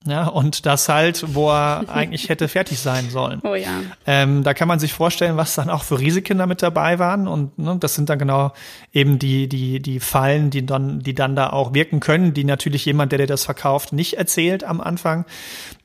Ja, 0.06 0.28
und 0.28 0.66
das 0.66 0.90
halt, 0.90 1.34
wo 1.34 1.50
er 1.50 1.86
eigentlich 1.88 2.28
hätte 2.28 2.48
fertig 2.48 2.80
sein 2.80 3.10
sollen. 3.10 3.40
Oh 3.44 3.56
ja. 3.56 3.82
Ähm, 4.06 4.44
da 4.44 4.54
kann 4.54 4.68
man 4.68 4.80
sich 4.80 4.94
vorstellen, 4.94 5.38
was 5.38 5.56
dann 5.56 5.70
auch 5.70 5.84
für 5.84 6.00
Risiken 6.00 6.38
damit 6.38 6.62
dabei 6.62 7.00
waren. 7.00 7.28
Und 7.28 7.58
ne, 7.58 7.78
das 7.80 7.96
sind 7.96 8.10
dann 8.10 8.20
genau 8.20 8.52
eben 8.92 9.18
die, 9.18 9.48
die, 9.48 9.80
die 9.80 10.00
Fallen, 10.00 10.50
die 10.50 10.66
dann, 10.66 11.00
die 11.00 11.16
dann 11.16 11.36
da 11.36 11.52
auch 11.52 11.74
wirken 11.74 12.02
können, 12.02 12.34
die 12.34 12.44
natürlich 12.44 12.86
jemand, 12.86 13.12
der 13.12 13.20
dir 13.20 13.28
das 13.28 13.46
verkauft, 13.46 13.94
nicht 13.94 14.16
erzählt 14.16 14.64
am 14.64 14.82
Anfang. 14.82 15.26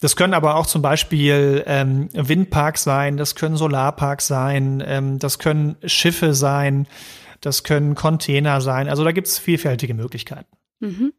Das 0.01 0.17
können 0.17 0.35
aber 0.35 0.57
auch 0.57 0.67
zum 0.67 0.83
Beispiel 0.83 1.63
ähm, 1.67 2.09
Windparks 2.13 2.83
sein, 2.83 3.17
das 3.17 3.37
können 3.37 3.57
Solarparks 3.57 4.27
sein, 4.27 4.83
ähm, 4.85 5.19
das 5.19 5.39
können 5.39 5.77
Schiffe 5.85 6.35
sein, 6.35 6.89
das 7.41 7.63
können 7.63 7.95
Container 7.95 8.61
sein. 8.61 8.89
Also 8.89 9.05
da 9.05 9.13
gibt's 9.13 9.39
vielfältige 9.39 9.95
Möglichkeiten. 9.95 10.49
Mhm. 10.81 11.13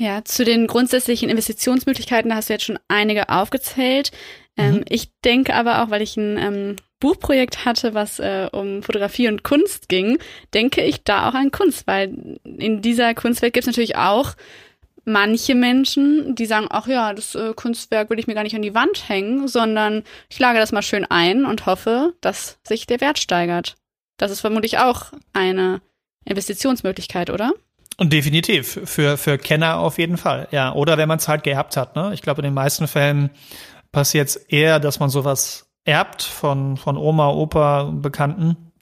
Ja, 0.00 0.24
zu 0.24 0.44
den 0.44 0.68
grundsätzlichen 0.68 1.28
Investitionsmöglichkeiten, 1.28 2.30
da 2.30 2.36
hast 2.36 2.48
du 2.48 2.52
jetzt 2.52 2.64
schon 2.64 2.78
einige 2.86 3.28
aufgezählt. 3.30 4.12
Ähm, 4.56 4.76
mhm. 4.76 4.84
Ich 4.88 5.10
denke 5.24 5.54
aber 5.54 5.82
auch, 5.82 5.90
weil 5.90 6.02
ich 6.02 6.16
ein 6.16 6.38
ähm, 6.38 6.76
Buchprojekt 7.00 7.64
hatte, 7.64 7.94
was 7.94 8.20
äh, 8.20 8.48
um 8.52 8.84
Fotografie 8.84 9.26
und 9.26 9.42
Kunst 9.42 9.88
ging, 9.88 10.18
denke 10.54 10.84
ich 10.84 11.02
da 11.02 11.28
auch 11.28 11.34
an 11.34 11.50
Kunst, 11.50 11.88
weil 11.88 12.38
in 12.44 12.80
dieser 12.80 13.14
Kunstwelt 13.14 13.54
gibt 13.54 13.64
es 13.64 13.66
natürlich 13.66 13.96
auch 13.96 14.34
manche 15.04 15.56
Menschen, 15.56 16.36
die 16.36 16.46
sagen, 16.46 16.66
ach 16.70 16.86
ja, 16.86 17.12
das 17.12 17.34
äh, 17.34 17.52
Kunstwerk 17.54 18.08
will 18.08 18.20
ich 18.20 18.28
mir 18.28 18.34
gar 18.34 18.44
nicht 18.44 18.54
an 18.54 18.62
die 18.62 18.74
Wand 18.74 19.08
hängen, 19.08 19.48
sondern 19.48 20.04
ich 20.28 20.38
lage 20.38 20.60
das 20.60 20.70
mal 20.70 20.82
schön 20.82 21.06
ein 21.06 21.44
und 21.44 21.66
hoffe, 21.66 22.14
dass 22.20 22.58
sich 22.62 22.86
der 22.86 23.00
Wert 23.00 23.18
steigert. 23.18 23.74
Das 24.16 24.30
ist 24.30 24.40
vermutlich 24.40 24.78
auch 24.78 25.12
eine 25.32 25.80
Investitionsmöglichkeit, 26.24 27.30
oder? 27.30 27.52
Und 28.00 28.12
definitiv, 28.12 28.80
für, 28.84 29.16
für 29.16 29.38
Kenner 29.38 29.78
auf 29.78 29.98
jeden 29.98 30.16
Fall, 30.16 30.46
ja. 30.52 30.72
Oder 30.72 30.96
wenn 30.98 31.08
man 31.08 31.18
es 31.18 31.26
halt 31.26 31.42
geerbt 31.42 31.76
hat, 31.76 31.96
ne? 31.96 32.12
Ich 32.14 32.22
glaube, 32.22 32.40
in 32.40 32.44
den 32.44 32.54
meisten 32.54 32.86
Fällen 32.86 33.30
passiert 33.90 34.28
es 34.28 34.36
eher, 34.36 34.78
dass 34.78 35.00
man 35.00 35.10
sowas 35.10 35.68
erbt 35.84 36.22
von, 36.22 36.76
von 36.76 36.96
Oma, 36.96 37.30
Opa, 37.30 37.84
Bekannten. 37.84 38.72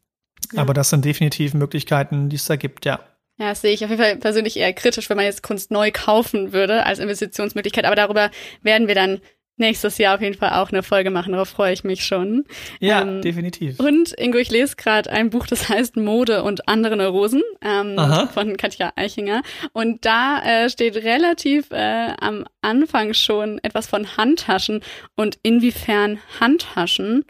Ja. 0.52 0.60
Aber 0.60 0.74
das 0.74 0.90
sind 0.90 1.04
definitiv 1.04 1.54
Möglichkeiten, 1.54 2.28
die 2.28 2.36
es 2.36 2.44
da 2.44 2.56
gibt, 2.56 2.84
ja. 2.84 3.00
Ja, 3.38 3.50
das 3.50 3.60
sehe 3.60 3.72
ich 3.72 3.84
auf 3.84 3.90
jeden 3.90 4.02
Fall 4.02 4.16
persönlich 4.16 4.56
eher 4.56 4.72
kritisch, 4.72 5.10
wenn 5.10 5.16
man 5.16 5.26
jetzt 5.26 5.42
Kunst 5.42 5.70
neu 5.70 5.90
kaufen 5.92 6.52
würde 6.52 6.84
als 6.84 6.98
Investitionsmöglichkeit. 6.98 7.84
Aber 7.84 7.96
darüber 7.96 8.30
werden 8.62 8.88
wir 8.88 8.94
dann 8.94 9.20
nächstes 9.56 9.98
Jahr 9.98 10.14
auf 10.14 10.20
jeden 10.20 10.36
Fall 10.36 10.50
auch 10.50 10.70
eine 10.70 10.82
Folge 10.82 11.10
machen, 11.10 11.32
darauf 11.32 11.48
freue 11.48 11.72
ich 11.72 11.84
mich 11.84 12.04
schon. 12.04 12.44
Ja, 12.80 13.02
ähm, 13.02 13.22
definitiv. 13.22 13.80
Und 13.80 14.12
Ingo, 14.18 14.38
ich 14.38 14.50
lese 14.50 14.76
gerade 14.76 15.10
ein 15.10 15.30
Buch, 15.30 15.46
das 15.46 15.68
heißt 15.68 15.96
Mode 15.96 16.42
und 16.42 16.68
andere 16.68 16.96
Neurosen 16.96 17.42
ähm, 17.62 17.98
von 18.32 18.56
Katja 18.56 18.92
Eichinger. 18.96 19.42
Und 19.72 20.04
da 20.04 20.42
äh, 20.44 20.70
steht 20.70 20.96
relativ 20.96 21.70
äh, 21.70 22.08
am 22.20 22.44
Anfang 22.60 23.14
schon 23.14 23.58
etwas 23.62 23.86
von 23.86 24.16
Handtaschen 24.16 24.80
und 25.14 25.38
inwiefern 25.42 26.18
Handtaschen 26.40 27.24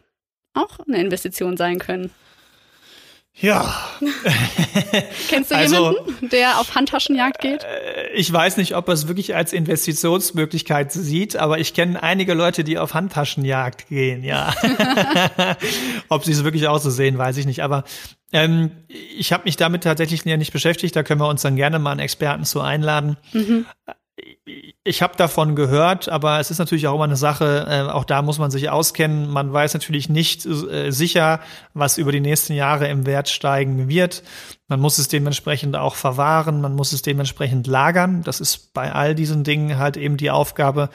auch 0.54 0.78
eine 0.86 1.00
Investition 1.00 1.56
sein 1.56 1.78
können. 1.78 2.10
Ja. 3.38 3.74
Kennst 5.28 5.50
du 5.50 5.56
also, 5.56 5.90
jemanden, 5.92 6.28
der 6.30 6.58
auf 6.58 6.74
Handtaschenjagd 6.74 7.40
geht? 7.40 7.64
Äh, 7.64 8.12
ich 8.14 8.32
weiß 8.32 8.56
nicht, 8.56 8.74
ob 8.74 8.88
er 8.88 8.94
es 8.94 9.08
wirklich 9.08 9.34
als 9.34 9.52
Investitionsmöglichkeit 9.52 10.90
sieht, 10.90 11.36
aber 11.36 11.58
ich 11.58 11.74
kenne 11.74 12.02
einige 12.02 12.32
Leute, 12.32 12.64
die 12.64 12.78
auf 12.78 12.94
Handtaschenjagd 12.94 13.88
gehen, 13.88 14.24
ja. 14.24 14.54
ob 16.08 16.24
sie 16.24 16.32
es 16.32 16.44
wirklich 16.44 16.66
auch 16.68 16.78
so 16.78 16.88
sehen, 16.88 17.18
weiß 17.18 17.36
ich 17.36 17.44
nicht. 17.44 17.62
Aber 17.62 17.84
ähm, 18.32 18.70
ich 18.88 19.32
habe 19.34 19.44
mich 19.44 19.56
damit 19.56 19.82
tatsächlich 19.82 20.24
nicht 20.24 20.52
beschäftigt. 20.52 20.96
Da 20.96 21.02
können 21.02 21.20
wir 21.20 21.28
uns 21.28 21.42
dann 21.42 21.56
gerne 21.56 21.78
mal 21.78 21.92
einen 21.92 22.00
Experten 22.00 22.44
zu 22.44 22.62
einladen. 22.62 23.18
Mhm 23.32 23.66
ich 24.84 25.02
habe 25.02 25.16
davon 25.16 25.56
gehört, 25.56 26.08
aber 26.08 26.38
es 26.38 26.52
ist 26.52 26.58
natürlich 26.58 26.86
auch 26.86 26.94
immer 26.94 27.04
eine 27.04 27.16
Sache, 27.16 27.66
äh, 27.68 27.90
auch 27.90 28.04
da 28.04 28.22
muss 28.22 28.38
man 28.38 28.52
sich 28.52 28.70
auskennen. 28.70 29.28
Man 29.28 29.52
weiß 29.52 29.74
natürlich 29.74 30.08
nicht 30.08 30.46
äh, 30.46 30.92
sicher, 30.92 31.40
was 31.74 31.98
über 31.98 32.12
die 32.12 32.20
nächsten 32.20 32.52
Jahre 32.52 32.86
im 32.88 33.06
Wert 33.06 33.28
steigen 33.28 33.88
wird. 33.88 34.22
Man 34.68 34.78
muss 34.78 34.98
es 34.98 35.08
dementsprechend 35.08 35.74
auch 35.74 35.96
verwahren, 35.96 36.60
man 36.60 36.74
muss 36.74 36.92
es 36.92 37.02
dementsprechend 37.02 37.66
lagern. 37.66 38.22
Das 38.22 38.40
ist 38.40 38.72
bei 38.72 38.92
all 38.92 39.16
diesen 39.16 39.42
Dingen 39.42 39.78
halt 39.78 39.96
eben 39.96 40.16
die 40.16 40.30
Aufgabe, 40.30 40.90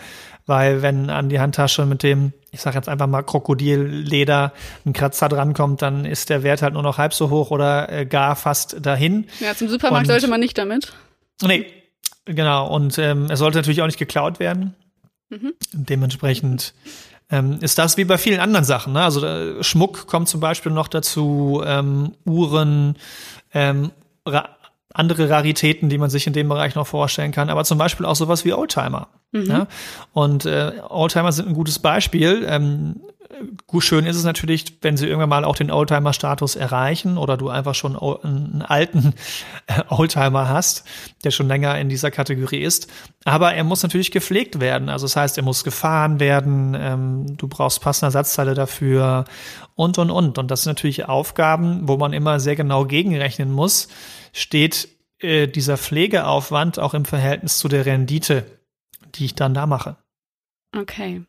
weil 0.46 0.82
wenn 0.82 1.10
an 1.10 1.28
die 1.28 1.42
Handtasche 1.42 1.86
mit 1.86 2.04
dem, 2.04 2.32
ich 2.52 2.62
sage 2.62 2.78
jetzt 2.78 2.88
einfach 2.88 3.08
mal 3.08 3.22
Krokodilleder, 3.22 4.54
ein 4.86 4.94
Kratzer 4.94 5.28
drankommt, 5.28 5.82
dann 5.82 6.06
ist 6.06 6.30
der 6.30 6.44
Wert 6.44 6.62
halt 6.62 6.74
nur 6.74 6.84
noch 6.84 6.98
halb 6.98 7.14
so 7.14 7.30
hoch 7.30 7.52
oder 7.52 7.92
äh, 7.92 8.06
gar 8.06 8.38
fast 8.38 8.78
dahin. 8.86 9.28
Ja, 9.42 9.56
zum 9.56 9.68
Supermarkt 9.68 10.08
Und, 10.08 10.12
sollte 10.14 10.30
man 10.30 10.40
nicht 10.40 10.58
damit. 10.58 10.94
Nee, 11.42 11.66
Genau, 12.26 12.68
und 12.68 12.98
ähm, 12.98 13.30
er 13.30 13.38
sollte 13.38 13.58
natürlich 13.58 13.82
auch 13.82 13.88
nicht 13.88 14.00
geklaut 14.00 14.40
werden. 14.40 14.76
Mhm. 15.30 15.54
Dementsprechend 15.74 16.74
ähm, 17.32 17.60
ist 17.62 17.78
das 17.78 17.98
wie 17.98 18.06
bei 18.06 18.18
vielen 18.18 18.40
anderen 18.40 18.66
Sachen. 18.66 18.94
Ne? 18.94 19.02
Also 19.02 19.26
äh, 19.26 19.64
Schmuck 19.64 20.06
kommt 20.08 20.28
zum 20.28 20.40
Beispiel 20.40 20.72
noch 20.72 20.88
dazu, 20.88 21.64
ähm, 21.66 22.14
Uhren, 22.26 22.96
ähm, 23.54 23.92
ra 24.28 24.50
andere 24.94 25.30
Raritäten, 25.30 25.88
die 25.88 25.98
man 25.98 26.10
sich 26.10 26.28
in 26.28 26.34
dem 26.34 26.50
Bereich 26.50 26.76
noch 26.76 26.86
vorstellen 26.86 27.32
kann, 27.32 27.50
aber 27.50 27.64
zum 27.64 27.78
Beispiel 27.78 28.06
auch 28.06 28.18
sowas 28.18 28.44
wie 28.44 28.52
Oldtimer. 28.52 29.08
Mhm. 29.32 29.46
Ja? 29.46 29.68
Und 30.12 30.46
äh, 30.46 30.74
Oldtimer 30.90 31.32
sind 31.32 31.48
ein 31.48 31.54
gutes 31.54 31.80
Beispiel. 31.80 32.46
Ähm, 32.46 33.00
schön 33.80 34.06
ist 34.06 34.16
es 34.16 34.24
natürlich, 34.24 34.78
wenn 34.82 34.98
sie 34.98 35.08
irgendwann 35.08 35.30
mal 35.30 35.46
auch 35.46 35.56
den 35.56 35.72
Oldtimer-Status 35.72 36.56
erreichen 36.56 37.18
oder 37.18 37.38
du 37.38 37.50
einfach 37.50 37.76
schon 37.76 37.96
einen 37.98 38.62
alten 38.62 39.14
äh, 39.68 39.82
Oldtimer 39.90 40.50
hast, 40.50 40.86
der 41.24 41.32
schon 41.32 41.48
länger 41.48 41.80
in 41.80 41.90
dieser 41.90 42.12
Kategorie 42.12 42.62
ist. 42.62 42.88
Aber 43.26 43.54
er 43.54 43.64
muss 43.64 43.84
natürlich 43.84 44.12
gepflegt 44.12 44.60
werden. 44.60 44.90
Also 44.90 45.06
das 45.06 45.16
heißt, 45.16 45.38
er 45.38 45.44
muss 45.44 45.64
gefahren 45.64 46.20
werden, 46.20 46.76
ähm, 46.80 47.38
du 47.38 47.48
brauchst 47.48 47.82
passende 47.82 48.08
Ersatzteile 48.08 48.54
dafür 48.54 49.26
und, 49.76 49.98
und, 49.98 50.12
und. 50.12 50.38
Und 50.38 50.52
das 50.52 50.64
sind 50.64 50.72
natürlich 50.72 51.08
Aufgaben, 51.08 51.88
wo 51.88 51.98
man 51.98 52.14
immer 52.14 52.40
sehr 52.40 52.56
genau 52.56 52.86
gegenrechnen 52.86 53.52
muss. 53.52 53.88
Steht 54.34 54.90
äh, 55.20 55.48
dieser 55.48 55.78
Pflegeaufwand 55.78 56.80
auch 56.80 56.94
im 56.94 57.06
Verhältnis 57.06 57.58
zu 57.58 57.68
der 57.68 57.86
Rendite, 57.86 58.46
die 59.16 59.26
ich 59.26 59.36
dann 59.36 59.54
da 59.54 59.66
mache? 59.66 59.98
Okay. 60.76 61.24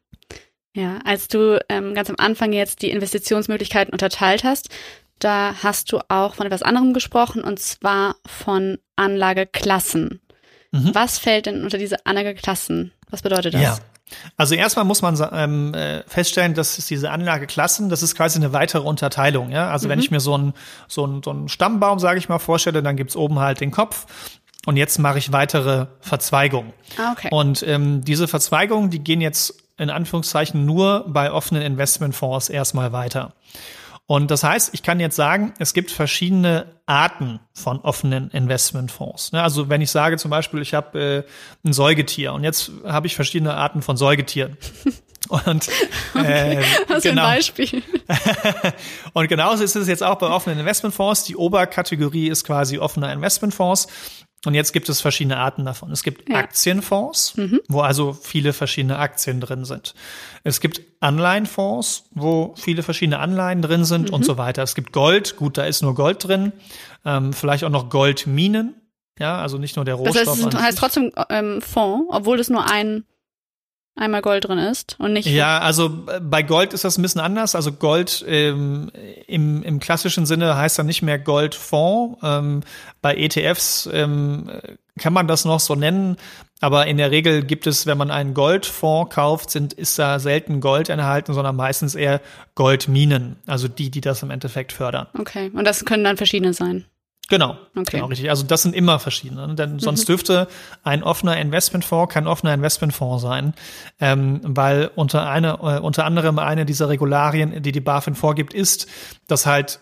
Ja, 0.75 0.99
als 1.05 1.29
du 1.29 1.63
ähm, 1.69 1.95
ganz 1.95 2.09
am 2.09 2.17
Anfang 2.19 2.53
jetzt 2.53 2.83
die 2.83 2.91
Investitionsmöglichkeiten 2.91 3.93
unterteilt 3.93 4.43
hast, 4.43 4.71
da 5.19 5.55
hast 5.63 5.93
du 5.93 6.01
auch 6.09 6.35
von 6.35 6.47
etwas 6.47 6.63
anderem 6.63 6.95
gesprochen 6.95 7.45
und 7.45 7.61
zwar 7.61 8.17
von 8.27 8.79
Anlageklassen. 8.97 10.21
Mhm. 10.73 10.95
Was 10.95 11.19
fällt 11.19 11.47
denn 11.47 11.63
unter 11.63 11.79
diese 11.79 12.07
Anlageklassen? 12.07 12.93
Was 13.11 13.23
bedeutet 13.23 13.55
das? 13.55 13.63
Ja. 13.63 13.79
Also 14.37 14.55
erstmal 14.55 14.85
muss 14.85 15.01
man 15.01 15.19
ähm, 15.33 15.75
äh, 15.75 16.03
feststellen, 16.07 16.55
dass 16.55 16.77
es 16.79 16.87
diese 16.87 17.11
Anlageklassen, 17.11 17.89
das 17.89 18.03
ist 18.03 18.15
quasi 18.15 18.39
eine 18.39 18.53
weitere 18.53 18.83
Unterteilung. 18.83 19.51
Ja? 19.51 19.71
Also 19.71 19.87
mhm. 19.87 19.93
wenn 19.93 19.99
ich 20.01 20.11
mir 20.11 20.21
so 20.21 20.35
einen 20.35 20.55
so 20.89 21.05
einen, 21.05 21.23
so 21.23 21.31
einen 21.31 21.49
Stammbaum, 21.49 21.99
sage 21.99 22.19
ich 22.19 22.29
mal, 22.29 22.39
vorstelle, 22.39 22.83
dann 22.83 22.97
gibt's 22.97 23.17
oben 23.17 23.39
halt 23.39 23.61
den 23.61 23.71
Kopf 23.71 24.07
und 24.67 24.77
jetzt 24.77 24.99
mache 24.99 25.19
ich 25.19 25.33
weitere 25.33 25.87
Verzweigungen. 26.01 26.73
Ah, 26.97 27.13
okay. 27.13 27.29
Und 27.31 27.65
ähm, 27.67 28.05
diese 28.05 28.29
Verzweigungen, 28.29 28.91
die 28.91 29.01
gehen 29.01 29.21
jetzt 29.21 29.62
in 29.83 29.91
Anführungszeichen 29.91 30.65
nur 30.65 31.05
bei 31.09 31.31
offenen 31.31 31.63
Investmentfonds 31.63 32.49
erstmal 32.49 32.93
weiter. 32.93 33.35
Und 34.07 34.31
das 34.31 34.43
heißt, 34.43 34.75
ich 34.75 34.83
kann 34.83 35.01
jetzt 35.01 35.17
sagen, 35.17 35.55
es 35.59 35.75
gibt 35.75 35.91
verschiedene 35.91 36.67
Arten 36.87 37.41
von 37.55 37.81
offenen 37.81 38.31
Investmentfonds. 38.31 39.33
Ne, 39.33 39.43
also 39.43 39.69
wenn 39.69 39.81
ich 39.81 39.91
sage 39.91 40.19
zum 40.19 40.31
Beispiel, 40.31 40.61
ich 40.61 40.75
habe 40.75 41.25
äh, 41.65 41.67
ein 41.69 41.73
Säugetier 41.73 42.33
und 42.33 42.45
jetzt 42.45 42.71
habe 42.85 43.07
ich 43.07 43.15
verschiedene 43.15 43.55
Arten 43.55 43.81
von 43.81 43.97
Säugetieren. 43.97 44.57
Und 45.29 45.69
äh, 46.15 46.19
okay. 46.19 46.65
Was 46.89 47.05
genau. 47.05 47.23
ein 47.23 47.37
Beispiel. 47.37 47.83
und 49.13 49.29
genauso 49.29 49.63
ist 49.63 49.77
es 49.77 49.87
jetzt 49.87 50.03
auch 50.03 50.17
bei 50.17 50.27
offenen 50.27 50.59
Investmentfonds. 50.59 51.25
Die 51.25 51.37
Oberkategorie 51.37 52.29
ist 52.29 52.45
quasi 52.45 52.79
offener 52.79 53.13
Investmentfonds. 53.13 53.87
Und 54.45 54.55
jetzt 54.55 54.73
gibt 54.73 54.89
es 54.89 55.01
verschiedene 55.01 55.37
Arten 55.37 55.65
davon. 55.65 55.93
Es 55.93 56.03
gibt 56.03 56.29
ja. 56.29 56.37
Aktienfonds, 56.37 57.37
mhm. 57.37 57.61
wo 57.69 57.81
also 57.81 58.13
viele 58.13 58.53
verschiedene 58.53 58.99
Aktien 58.99 59.41
drin 59.41 59.65
sind. 59.65 59.95
Es 60.43 60.61
gibt 60.61 60.81
Anleihenfonds, 61.01 62.07
wo 62.11 62.55
viele 62.57 62.83
verschiedene 62.83 63.21
Anleihen 63.21 63.63
drin 63.63 63.85
sind 63.85 64.09
mhm. 64.09 64.15
und 64.15 64.25
so 64.25 64.39
weiter. 64.39 64.63
Es 64.63 64.75
gibt 64.75 64.93
Gold, 64.93 65.37
gut, 65.37 65.59
da 65.59 65.65
ist 65.65 65.83
nur 65.83 65.95
Gold 65.95 66.27
drin. 66.27 66.53
Ähm, 67.05 67.33
vielleicht 67.33 67.63
auch 67.63 67.71
noch 67.71 67.89
Goldminen. 67.89 68.75
Ja, 69.19 69.41
also 69.41 69.59
nicht 69.59 69.77
nur 69.77 69.85
der 69.85 69.95
Rohstoff. 69.95 70.25
Das 70.25 70.45
heißt, 70.45 70.55
es 70.55 70.61
heißt 70.61 70.79
trotzdem 70.79 71.13
ähm, 71.29 71.63
Fonds, 71.63 72.07
obwohl 72.11 72.41
es 72.41 72.51
nur 72.51 72.69
ein 72.69 73.05
einmal 73.95 74.23
Gold 74.23 74.45
drin 74.49 74.59
ist 74.59 74.97
und 74.99 75.13
nicht. 75.13 75.27
Ja, 75.27 75.59
also 75.59 76.07
äh, 76.09 76.21
bei 76.21 76.43
Gold 76.43 76.73
ist 76.73 76.85
das 76.85 76.99
ein 76.99 77.03
bisschen 77.03 77.21
anders. 77.21 77.55
Also 77.55 77.73
Gold 77.73 78.25
ähm, 78.27 78.91
im, 79.27 79.63
im 79.63 79.81
klassischen 79.81 80.27
Sinne 80.27 80.57
heißt 80.57 80.79
dann 80.79 80.87
nicht 80.87 81.03
mehr 81.03 81.19
Goldfonds. 81.19 82.19
Ähm, 82.23 82.61
bei 83.01 83.17
ETFs 83.17 83.89
ähm, 83.93 84.51
kann 84.99 85.13
man 85.13 85.29
das 85.29 85.45
noch 85.45 85.61
so 85.61 85.75
nennen. 85.75 86.17
Aber 86.61 86.87
in 86.87 86.97
der 86.97 87.11
Regel 87.11 87.43
gibt 87.43 87.67
es, 87.67 87.87
wenn 87.87 87.99
man 87.99 88.13
einen 88.13 88.35
Goldfonds 88.35 89.13
kauft, 89.13 89.51
sind, 89.51 89.73
ist 89.73 89.99
da 89.99 90.21
selten 90.21 90.61
Gold 90.61 90.91
enthalten, 90.91 91.35
sondern 91.35 91.57
meistens 91.57 91.97
eher 91.97 92.21
Goldminen. 92.55 93.37
Also 93.47 93.67
die, 93.67 93.91
die 93.91 94.01
das 94.01 94.23
im 94.23 94.31
Endeffekt 94.31 94.73
fördern. 94.73 95.09
Okay. 95.19 95.51
Und 95.53 95.65
das 95.65 95.85
können 95.85 96.05
dann 96.05 96.17
verschiedene 96.17 96.55
sein. 96.55 96.85
Genau, 97.29 97.57
okay. 97.77 97.97
genau 97.97 98.07
richtig. 98.07 98.29
Also 98.31 98.45
das 98.45 98.63
sind 98.63 98.75
immer 98.75 98.99
verschiedene, 98.99 99.47
ne? 99.47 99.55
denn 99.55 99.79
sonst 99.79 100.03
mhm. 100.03 100.07
dürfte 100.07 100.49
ein 100.83 101.03
offener 101.03 101.37
Investmentfonds 101.39 102.13
kein 102.13 102.27
offener 102.27 102.53
Investmentfonds 102.53 103.23
sein, 103.23 103.55
ähm, 104.01 104.41
weil 104.43 104.91
unter 104.97 105.29
eine, 105.29 105.53
äh, 105.63 105.79
unter 105.79 106.05
anderem 106.05 106.39
eine 106.39 106.67
dieser 106.67 106.89
Regularien, 106.89 107.63
die 107.63 107.73
die 107.73 107.81
BaFin 107.81 108.15
vorgibt, 108.15 108.53
ist, 108.53 108.87
dass 109.29 109.47
halt 109.47 109.81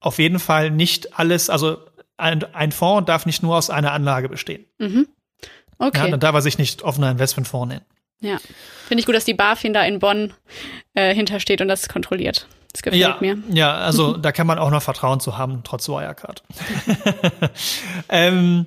auf 0.00 0.18
jeden 0.18 0.38
Fall 0.38 0.70
nicht 0.70 1.18
alles, 1.18 1.50
also 1.50 1.78
ein, 2.16 2.44
ein 2.54 2.70
Fonds 2.70 3.06
darf 3.06 3.26
nicht 3.26 3.42
nur 3.42 3.56
aus 3.56 3.70
einer 3.70 3.92
Anlage 3.92 4.28
bestehen. 4.28 4.66
Mhm. 4.78 5.08
Okay. 5.78 5.98
Ja, 5.98 6.08
dann 6.08 6.20
darf 6.20 6.34
er 6.34 6.42
sich 6.42 6.58
nicht 6.58 6.82
offener 6.82 7.10
Investmentfonds 7.10 7.68
nennen. 7.68 7.84
Ja, 8.20 8.38
finde 8.86 9.00
ich 9.00 9.06
gut, 9.06 9.14
dass 9.14 9.24
die 9.24 9.34
BaFin 9.34 9.72
da 9.72 9.84
in 9.84 10.00
Bonn 10.00 10.34
äh, 10.94 11.14
hintersteht 11.14 11.60
und 11.60 11.68
das 11.68 11.88
kontrolliert. 11.88 12.48
Das 12.78 12.82
gefällt 12.82 13.02
ja, 13.02 13.16
mir. 13.20 13.38
Ja, 13.50 13.74
also 13.74 14.16
da 14.16 14.30
kann 14.30 14.46
man 14.46 14.58
auch 14.58 14.70
noch 14.70 14.82
Vertrauen 14.82 15.18
zu 15.18 15.36
haben, 15.36 15.62
trotz 15.64 15.88
Wirecard. 15.88 16.44
ähm, 18.08 18.66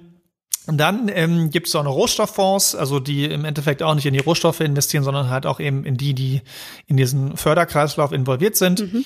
dann 0.67 1.10
ähm, 1.13 1.50
gibt 1.50 1.67
es 1.67 1.76
auch 1.76 1.84
noch 1.84 1.95
Rohstofffonds, 1.95 2.76
also 2.76 3.00
die 3.00 3.26
im 3.26 3.45
Endeffekt 3.45 3.82
auch 3.82 3.95
nicht 3.95 4.06
in 4.06 4.13
die 4.13 4.19
Rohstoffe 4.19 4.60
investieren, 4.60 5.04
sondern 5.06 5.30
halt 5.30 5.45
auch 5.45 5.62
eben 5.62 5.86
in 5.86 5.95
die, 5.95 6.13
die 6.13 6.41
in 6.88 6.97
diesen 6.97 7.38
Förderkreislauf 7.38 8.12
involviert 8.12 8.58
sind. 8.58 8.93
Mhm. 8.93 9.06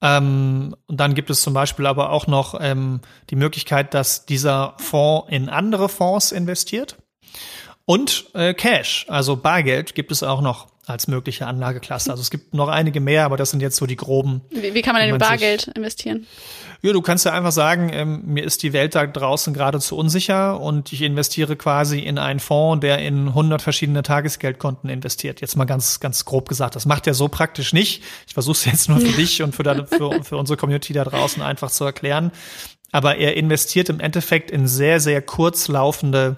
Ähm, 0.00 0.76
und 0.86 1.00
dann 1.00 1.14
gibt 1.14 1.30
es 1.30 1.42
zum 1.42 1.52
Beispiel 1.52 1.86
aber 1.86 2.10
auch 2.10 2.28
noch 2.28 2.56
ähm, 2.60 3.00
die 3.30 3.36
Möglichkeit, 3.36 3.94
dass 3.94 4.26
dieser 4.26 4.74
Fonds 4.78 5.26
in 5.28 5.48
andere 5.48 5.88
Fonds 5.88 6.30
investiert. 6.30 6.96
Und 7.84 8.26
äh, 8.34 8.54
Cash, 8.54 9.06
also 9.08 9.36
Bargeld, 9.36 9.96
gibt 9.96 10.12
es 10.12 10.22
auch 10.22 10.40
noch 10.40 10.68
als 10.86 11.08
mögliche 11.08 11.46
Anlageklasse. 11.46 12.10
Also 12.10 12.22
es 12.22 12.30
gibt 12.30 12.54
noch 12.54 12.68
einige 12.68 13.00
mehr, 13.00 13.24
aber 13.24 13.36
das 13.36 13.50
sind 13.50 13.60
jetzt 13.60 13.76
so 13.76 13.86
die 13.86 13.96
groben. 13.96 14.42
Wie, 14.50 14.72
wie 14.72 14.82
kann 14.82 14.94
man 14.94 15.02
denn 15.02 15.14
in 15.14 15.18
Bargeld 15.18 15.62
sich, 15.62 15.76
investieren? 15.76 16.26
Ja, 16.80 16.92
du 16.92 17.02
kannst 17.02 17.24
ja 17.24 17.32
einfach 17.32 17.50
sagen, 17.50 17.90
ähm, 17.92 18.22
mir 18.24 18.44
ist 18.44 18.62
die 18.62 18.72
Welt 18.72 18.94
da 18.94 19.04
draußen 19.04 19.52
gerade 19.52 19.80
zu 19.80 19.96
unsicher 19.96 20.60
und 20.60 20.92
ich 20.92 21.02
investiere 21.02 21.56
quasi 21.56 21.98
in 21.98 22.18
einen 22.18 22.38
Fonds, 22.38 22.82
der 22.82 23.00
in 23.00 23.28
100 23.28 23.60
verschiedene 23.60 24.04
Tagesgeldkonten 24.04 24.88
investiert. 24.88 25.40
Jetzt 25.40 25.56
mal 25.56 25.64
ganz, 25.64 25.98
ganz 25.98 26.24
grob 26.24 26.48
gesagt. 26.48 26.76
Das 26.76 26.86
macht 26.86 27.08
er 27.08 27.14
so 27.14 27.26
praktisch 27.26 27.72
nicht. 27.72 28.04
Ich 28.28 28.34
versuche 28.34 28.52
es 28.52 28.64
jetzt 28.64 28.88
nur 28.88 29.00
für 29.00 29.12
dich 29.16 29.42
und 29.42 29.56
für, 29.56 29.64
deine, 29.64 29.86
für, 29.88 30.22
für 30.22 30.36
unsere 30.36 30.56
Community 30.56 30.92
da 30.92 31.02
draußen 31.02 31.42
einfach 31.42 31.70
zu 31.72 31.84
erklären. 31.84 32.30
Aber 32.92 33.16
er 33.16 33.36
investiert 33.36 33.88
im 33.88 33.98
Endeffekt 33.98 34.52
in 34.52 34.68
sehr, 34.68 35.00
sehr 35.00 35.20
kurz 35.20 35.66
laufende 35.66 36.36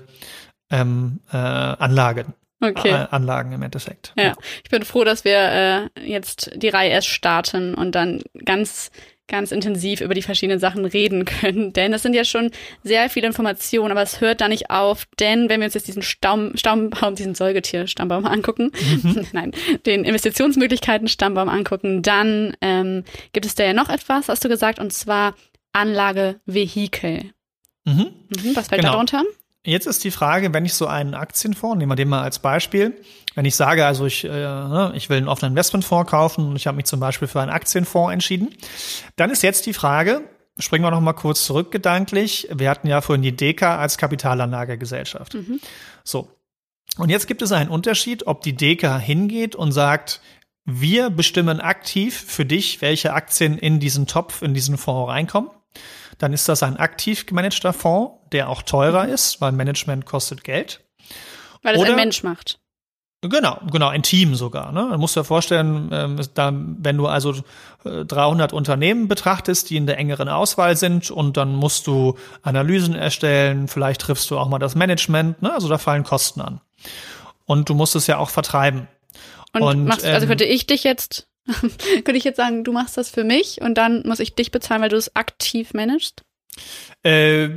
ähm, 0.71 1.21
äh, 1.31 1.37
Anlagen. 1.37 2.33
Okay. 2.61 2.91
Äh, 2.91 3.07
Anlagen 3.11 3.53
im 3.53 3.63
Endeffekt. 3.63 4.13
Ja, 4.17 4.35
ich 4.65 4.71
bin 4.71 4.85
froh, 4.85 5.05
dass 5.05 5.25
wir 5.25 5.91
äh, 5.97 6.01
jetzt 6.05 6.51
die 6.57 6.69
Reihe 6.69 6.91
erst 6.91 7.09
starten 7.09 7.75
und 7.75 7.95
dann 7.95 8.23
ganz 8.45 8.91
ganz 9.29 9.53
intensiv 9.53 10.01
über 10.01 10.15
die 10.15 10.23
verschiedenen 10.23 10.59
Sachen 10.59 10.85
reden 10.85 11.25
können. 11.41 11.73
Denn 11.73 11.93
es 11.93 12.03
sind 12.03 12.15
ja 12.15 12.25
schon 12.25 12.51
sehr 12.83 13.09
viele 13.11 13.29
Informationen, 13.29 13.93
aber 13.93 14.03
es 14.03 14.21
hört 14.21 14.41
da 14.41 14.49
nicht 14.49 14.71
auf. 14.71 15.07
Denn 15.21 15.49
wenn 15.49 15.61
wir 15.61 15.67
uns 15.67 15.75
jetzt 15.75 15.87
diesen 15.87 16.03
Staum, 16.03 16.53
Stammbaum, 16.57 17.15
diesen 17.15 17.35
Säugetier-Stammbaum 17.35 18.27
angucken, 18.27 18.73
mhm. 19.03 19.27
nein, 19.33 19.53
den 19.87 20.05
Investitionsmöglichkeiten-Stammbaum 20.05 21.49
angucken, 21.49 22.03
dann 22.03 22.57
ähm, 22.61 23.05
gibt 23.33 23.47
es 23.47 23.55
da 23.55 23.65
ja 23.65 23.73
noch 23.73 23.91
etwas, 23.91 24.29
hast 24.29 24.45
du 24.45 24.49
gesagt, 24.49 24.81
und 24.81 24.93
zwar 24.93 25.35
Anlage 25.73 26.41
Vehikel. 26.47 27.33
Mhm. 27.85 28.11
Mhm, 28.29 28.57
was 28.57 28.69
fällt 28.69 28.81
genau. 28.81 28.93
da 28.93 28.97
drunter? 28.97 29.23
Jetzt 29.69 29.87
ist 29.87 30.03
die 30.03 30.11
Frage, 30.11 30.55
wenn 30.55 30.65
ich 30.65 30.73
so 30.73 30.87
einen 30.87 31.13
Aktienfonds, 31.13 31.77
nehmen 31.77 31.93
wir 31.93 31.97
den 31.97 32.09
mal 32.09 32.23
als 32.23 32.39
Beispiel, 32.39 32.95
wenn 33.35 33.45
ich 33.45 33.55
sage, 33.55 33.85
also 33.85 34.07
ich, 34.07 34.25
äh, 34.25 34.29
ne, 34.29 34.93
ich 34.95 35.11
will 35.11 35.19
einen 35.19 35.29
offenen 35.29 35.53
Investmentfonds 35.53 36.11
kaufen 36.11 36.49
und 36.49 36.57
ich 36.57 36.67
habe 36.67 36.77
mich 36.77 36.87
zum 36.87 37.01
Beispiel 37.01 37.29
für 37.29 37.43
einen 37.43 37.51
Aktienfonds 37.51 38.15
entschieden, 38.15 38.49
dann 39.17 39.31
ist 39.31 39.43
jetzt 39.43 39.67
die 39.67 39.75
Frage, 39.75 40.23
springen 40.59 40.85
wir 40.85 40.91
noch 40.91 41.03
mal 41.03 41.13
kurz 41.13 41.45
zurück 41.45 41.71
gedanklich, 41.71 42.49
wir 42.51 42.71
hatten 42.71 42.89
ja 42.89 43.03
vorhin 43.03 43.23
die 43.23 43.37
Deka 43.37 43.77
als 43.77 43.99
Kapitalanlagegesellschaft. 43.99 45.35
Mhm. 45.35 45.61
So. 46.03 46.31
Und 46.97 47.11
jetzt 47.11 47.27
gibt 47.27 47.43
es 47.43 47.53
einen 47.53 47.69
Unterschied, 47.69 48.27
ob 48.27 48.41
die 48.41 48.57
Deka 48.57 48.97
hingeht 48.97 49.55
und 49.55 49.73
sagt, 49.73 50.23
wir 50.65 51.11
bestimmen 51.11 51.61
aktiv 51.61 52.19
für 52.19 52.47
dich, 52.47 52.81
welche 52.81 53.13
Aktien 53.13 53.59
in 53.59 53.81
diesen 53.81 54.07
Topf, 54.07 54.41
in 54.41 54.55
diesen 54.55 54.79
Fonds 54.79 55.11
reinkommen 55.11 55.51
dann 56.19 56.33
ist 56.33 56.49
das 56.49 56.63
ein 56.63 56.77
aktiv 56.77 57.27
gemanagter 57.27 57.73
Fonds, 57.73 58.18
der 58.33 58.49
auch 58.49 58.63
teurer 58.63 59.05
mhm. 59.05 59.13
ist, 59.13 59.41
weil 59.41 59.53
Management 59.53 60.07
kostet 60.07 60.45
Geld. 60.45 60.81
Weil 61.63 61.75
es 61.75 61.81
Oder, 61.81 61.91
ein 61.91 61.97
Mensch 61.97 62.23
macht. 62.23 62.61
Genau, 63.21 63.59
genau, 63.73 63.89
ein 63.89 64.05
Team 64.05 64.37
sogar. 64.37 64.71
Ne? 64.71 64.91
Du 64.93 64.99
musst 64.99 65.17
dir 65.17 65.25
vorstellen, 65.25 65.91
ähm, 65.93 66.21
da, 66.35 66.53
wenn 66.55 66.97
du 66.97 67.09
also 67.09 67.35
300 67.83 68.53
äh, 68.53 68.55
Unternehmen 68.55 69.09
betrachtest, 69.09 69.71
die 69.71 69.77
in 69.77 69.87
der 69.87 69.99
engeren 69.99 70.29
Auswahl 70.29 70.77
sind 70.77 71.11
und 71.11 71.37
dann 71.37 71.57
musst 71.57 71.89
du 71.89 72.17
Analysen 72.43 72.95
erstellen, 72.95 73.67
vielleicht 73.67 74.03
triffst 74.03 74.31
du 74.31 74.39
auch 74.39 74.49
mal 74.49 74.61
das 74.61 74.77
Management, 74.77 75.43
ne? 75.43 75.53
also 75.53 75.69
da 75.69 75.79
fallen 75.79 76.05
Kosten 76.05 76.41
an. 76.41 76.61
Und 77.45 77.69
du 77.69 77.75
musst 77.75 77.97
es 77.97 78.07
ja 78.07 78.19
auch 78.19 78.31
vertreiben. 78.31 78.87
Und, 79.53 79.63
und 79.63 79.85
machst, 79.87 80.05
also 80.05 80.09
ähm, 80.09 80.15
also 80.15 80.27
könnte 80.29 80.45
ich 80.45 80.67
dich 80.67 80.85
jetzt 80.85 81.29
Könnte 82.05 82.17
ich 82.17 82.25
jetzt 82.25 82.37
sagen, 82.37 82.65
du 82.65 82.73
machst 82.73 82.97
das 82.97 83.11
für 83.11 83.25
mich 83.25 83.61
und 83.61 83.75
dann 83.75 84.03
muss 84.07 84.21
ich 84.21 84.35
dich 84.35 84.51
bezahlen, 84.51 84.83
weil 84.83 84.91
du 84.91 84.97
es 84.97 85.15
aktiv 85.17 85.73
managst? 85.75 86.23
Äh, 87.05 87.51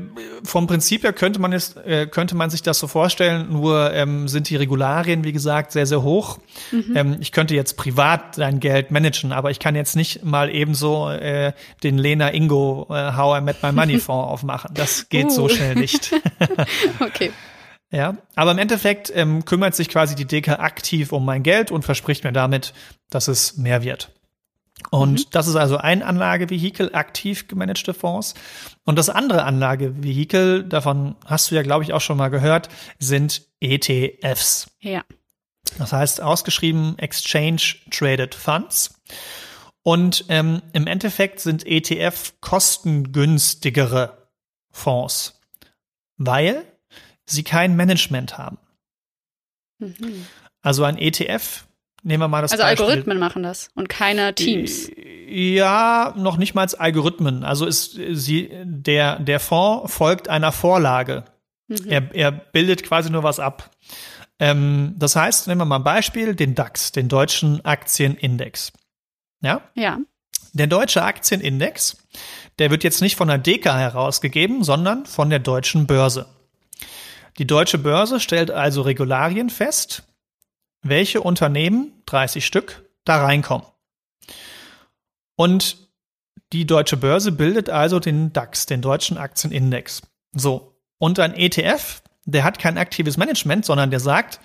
vom 0.44 0.68
Prinzip 0.68 1.04
her 1.04 1.14
könnte 1.14 1.40
man 1.42 1.52
es, 1.52 1.76
äh, 1.76 2.06
könnte 2.06 2.36
man 2.36 2.52
sich 2.52 2.62
das 2.62 2.78
so 2.78 2.88
vorstellen, 2.88 3.52
nur 3.52 3.92
ähm, 3.92 4.28
sind 4.28 4.50
die 4.50 4.56
Regularien, 4.56 5.24
wie 5.24 5.34
gesagt, 5.34 5.72
sehr, 5.72 5.88
sehr 5.88 6.04
hoch. 6.04 6.38
Mhm. 6.72 6.96
Ähm, 6.96 7.18
ich 7.20 7.32
könnte 7.32 7.56
jetzt 7.56 7.76
privat 7.76 8.38
dein 8.38 8.60
Geld 8.60 8.92
managen, 8.92 9.32
aber 9.32 9.50
ich 9.50 9.58
kann 9.58 9.76
jetzt 9.76 9.96
nicht 9.96 10.24
mal 10.24 10.54
ebenso 10.54 11.10
äh, 11.10 11.54
den 11.82 11.98
Lena 11.98 12.32
Ingo 12.34 12.86
äh, 12.92 13.14
How 13.18 13.40
I 13.40 13.42
Met 13.42 13.64
My 13.64 13.72
Money 13.72 14.00
Fonds 14.00 14.32
aufmachen. 14.32 14.76
Das 14.76 15.10
geht 15.10 15.26
uh. 15.26 15.32
so 15.32 15.50
schnell 15.50 15.74
nicht. 15.74 16.12
okay. 17.00 17.32
Ja, 17.90 18.18
aber 18.36 18.52
im 18.52 18.58
Endeffekt 18.58 19.12
ähm, 19.14 19.44
kümmert 19.44 19.76
sich 19.76 19.90
quasi 19.90 20.16
die 20.16 20.26
Deka 20.26 20.56
aktiv 20.56 21.12
um 21.12 21.26
mein 21.26 21.44
Geld 21.44 21.72
und 21.72 21.84
verspricht 21.84 22.24
mir 22.24 22.32
damit, 22.32 22.74
dass 23.10 23.28
es 23.28 23.58
mehr 23.58 23.84
wird. 23.84 24.12
Und 24.90 25.20
mhm. 25.20 25.26
das 25.32 25.48
ist 25.48 25.56
also 25.56 25.78
ein 25.78 26.02
Anlagevehikel, 26.02 26.96
aktiv 26.96 27.48
gemanagte 27.48 27.94
Fonds. 27.94 28.34
Und 28.84 28.98
das 28.98 29.10
andere 29.10 29.44
Anlagevehikel, 29.44 30.64
davon 30.64 31.16
hast 31.26 31.52
du 31.52 31.56
ja, 31.56 31.62
glaube 31.62 31.84
ich, 31.84 31.94
auch 31.94 32.02
schon 32.02 32.18
mal 32.18 32.30
gehört, 32.30 32.70
sind 33.00 33.48
ETFs. 33.60 34.72
Ja. 34.80 35.04
Das 35.78 35.94
heißt 35.94 36.22
ausgeschrieben 36.22 36.98
Exchange 36.98 37.62
Traded 37.92 38.34
Funds. 38.36 38.96
Und 39.84 40.26
ähm, 40.30 40.62
im 40.74 40.88
Endeffekt 40.88 41.40
sind 41.40 41.66
ETF 41.66 42.34
kostengünstigere 42.42 44.28
Fonds, 44.72 45.40
weil 46.18 46.66
sie 47.26 47.44
kein 47.44 47.76
Management 47.76 48.38
haben. 48.38 48.58
Mhm. 49.80 50.26
Also 50.62 50.84
ein 50.84 50.98
ETF, 50.98 51.66
nehmen 52.04 52.22
wir 52.22 52.28
mal 52.28 52.42
das 52.42 52.52
Also 52.52 52.64
Beispiel. 52.64 52.86
Algorithmen 52.86 53.20
machen 53.20 53.44
das 53.44 53.70
und 53.76 53.90
keine 53.90 54.34
Teams. 54.36 54.90
Ja, 55.28 56.14
noch 56.18 56.38
nicht 56.38 56.54
mal 56.54 56.62
als 56.62 56.76
Algorithmen. 56.76 57.44
Also 57.44 57.66
ist 57.66 57.94
sie, 57.94 58.52
der, 58.64 59.20
der 59.20 59.40
Fonds 59.40 59.94
folgt 59.94 60.28
einer 60.30 60.52
Vorlage. 60.52 61.26
Mhm. 61.68 61.88
Er, 61.88 62.16
er 62.16 62.32
bildet 62.32 62.84
quasi 62.84 63.10
nur 63.10 63.24
was 63.24 63.40
ab. 63.40 63.72
Ähm, 64.40 64.96
das 64.98 65.16
heißt, 65.16 65.48
nehmen 65.48 65.62
wir 65.62 65.66
mal 65.66 65.78
ein 65.78 65.84
Beispiel, 65.84 66.36
den 66.36 66.56
DAX, 66.56 66.92
den 66.92 67.08
deutschen 67.08 67.64
Aktienindex. 67.64 68.74
Ja? 69.42 69.62
Ja. 69.76 70.00
Der 70.54 70.68
deutsche 70.68 71.04
Aktienindex, 71.04 71.98
der 72.60 72.72
wird 72.72 72.84
jetzt 72.84 73.02
nicht 73.02 73.16
von 73.16 73.30
der 73.30 73.38
DK 73.38 73.74
herausgegeben, 73.74 74.64
sondern 74.64 75.06
von 75.06 75.30
der 75.30 75.40
deutschen 75.40 75.88
Börse. 75.88 76.26
Die 77.38 77.48
deutsche 77.48 77.78
Börse 77.78 78.20
stellt 78.20 78.52
also 78.52 78.82
Regularien 78.82 79.50
fest, 79.50 80.04
welche 80.82 81.22
Unternehmen, 81.22 81.92
30 82.06 82.46
Stück, 82.46 82.90
da 83.06 83.24
reinkommen. 83.24 83.68
Und 85.36 85.90
die 86.54 86.66
deutsche 86.66 86.98
Börse 86.98 87.32
bildet 87.32 87.70
also 87.70 88.00
den 88.00 88.34
DAX, 88.34 88.66
den 88.66 88.82
deutschen 88.82 89.18
Aktienindex. 89.18 90.02
So. 90.34 90.76
Und 90.98 91.20
ein 91.20 91.34
ETF, 91.34 92.02
der 92.26 92.44
hat 92.44 92.60
kein 92.60 92.78
aktives 92.78 93.18
Management, 93.18 93.66
sondern 93.66 93.90
der 93.90 94.00
sagt, 94.00 94.40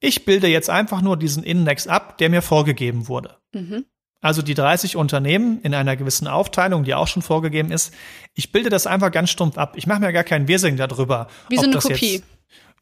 ich 0.00 0.24
bilde 0.24 0.48
jetzt 0.48 0.68
einfach 0.68 1.00
nur 1.00 1.16
diesen 1.16 1.42
Index 1.42 1.86
ab, 1.86 2.18
der 2.18 2.28
mir 2.28 2.42
vorgegeben 2.42 3.08
wurde. 3.08 3.36
Mhm. 3.52 3.86
Also 4.20 4.42
die 4.42 4.54
30 4.54 4.96
Unternehmen 4.96 5.60
in 5.62 5.74
einer 5.74 5.96
gewissen 5.96 6.26
Aufteilung, 6.26 6.84
die 6.84 6.94
auch 6.94 7.08
schon 7.08 7.22
vorgegeben 7.22 7.70
ist. 7.70 7.92
Ich 8.32 8.52
bilde 8.52 8.70
das 8.70 8.86
einfach 8.86 9.12
ganz 9.12 9.30
stumpf 9.30 9.58
ab. 9.58 9.74
Ich 9.76 9.86
mache 9.86 10.00
mir 10.00 10.12
gar 10.12 10.24
keinen 10.24 10.48
Wirsing 10.48 10.76
darüber. 10.76 11.28
Wie 11.48 11.56
so 11.56 11.64
eine 11.64 11.76
Kopie. 11.76 12.14
Jetzt, 12.14 12.24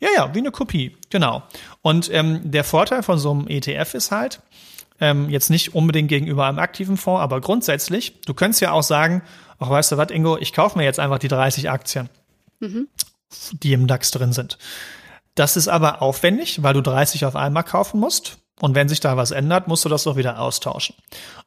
ja, 0.01 0.09
ja, 0.17 0.35
wie 0.35 0.39
eine 0.39 0.51
Kopie, 0.51 0.97
genau. 1.11 1.43
Und 1.81 2.13
ähm, 2.13 2.51
der 2.51 2.65
Vorteil 2.65 3.03
von 3.03 3.19
so 3.19 3.31
einem 3.31 3.47
ETF 3.49 3.95
ist 3.95 4.11
halt, 4.11 4.41
ähm, 5.01 5.29
jetzt 5.31 5.51
nicht 5.51 5.75
unbedingt 5.75 6.09
gegenüber 6.09 6.47
einem 6.47 6.59
aktiven 6.59 6.97
Fonds, 6.97 7.23
aber 7.23 7.41
grundsätzlich, 7.41 8.21
du 8.23 8.35
könntest 8.35 8.61
ja 8.61 8.73
auch 8.73 8.83
sagen, 8.83 9.23
ach 9.59 9.71
weißt 9.71 9.93
du 9.93 9.97
was, 9.97 10.11
Ingo, 10.11 10.39
ich 10.39 10.53
kaufe 10.53 10.79
mir 10.79 10.85
jetzt 10.85 11.01
einfach 11.01 11.19
die 11.19 11.29
30 11.29 11.71
Aktien, 11.71 12.09
mhm. 12.61 12.89
die 13.53 13.73
im 13.73 13.87
DAX 13.87 14.11
drin 14.11 14.33
sind. 14.33 14.59
Das 15.35 15.57
ist 15.57 15.69
aber 15.69 16.03
aufwendig, 16.03 16.63
weil 16.63 16.75
du 16.75 16.83
30 16.83 17.25
auf 17.25 17.37
einmal 17.37 17.65
kaufen 17.65 17.99
musst. 17.99 18.39
Und 18.61 18.75
wenn 18.75 18.89
sich 18.89 19.01
da 19.01 19.17
was 19.17 19.31
ändert, 19.31 19.67
musst 19.67 19.85
du 19.85 19.89
das 19.89 20.05
doch 20.05 20.17
wieder 20.17 20.39
austauschen. 20.39 20.95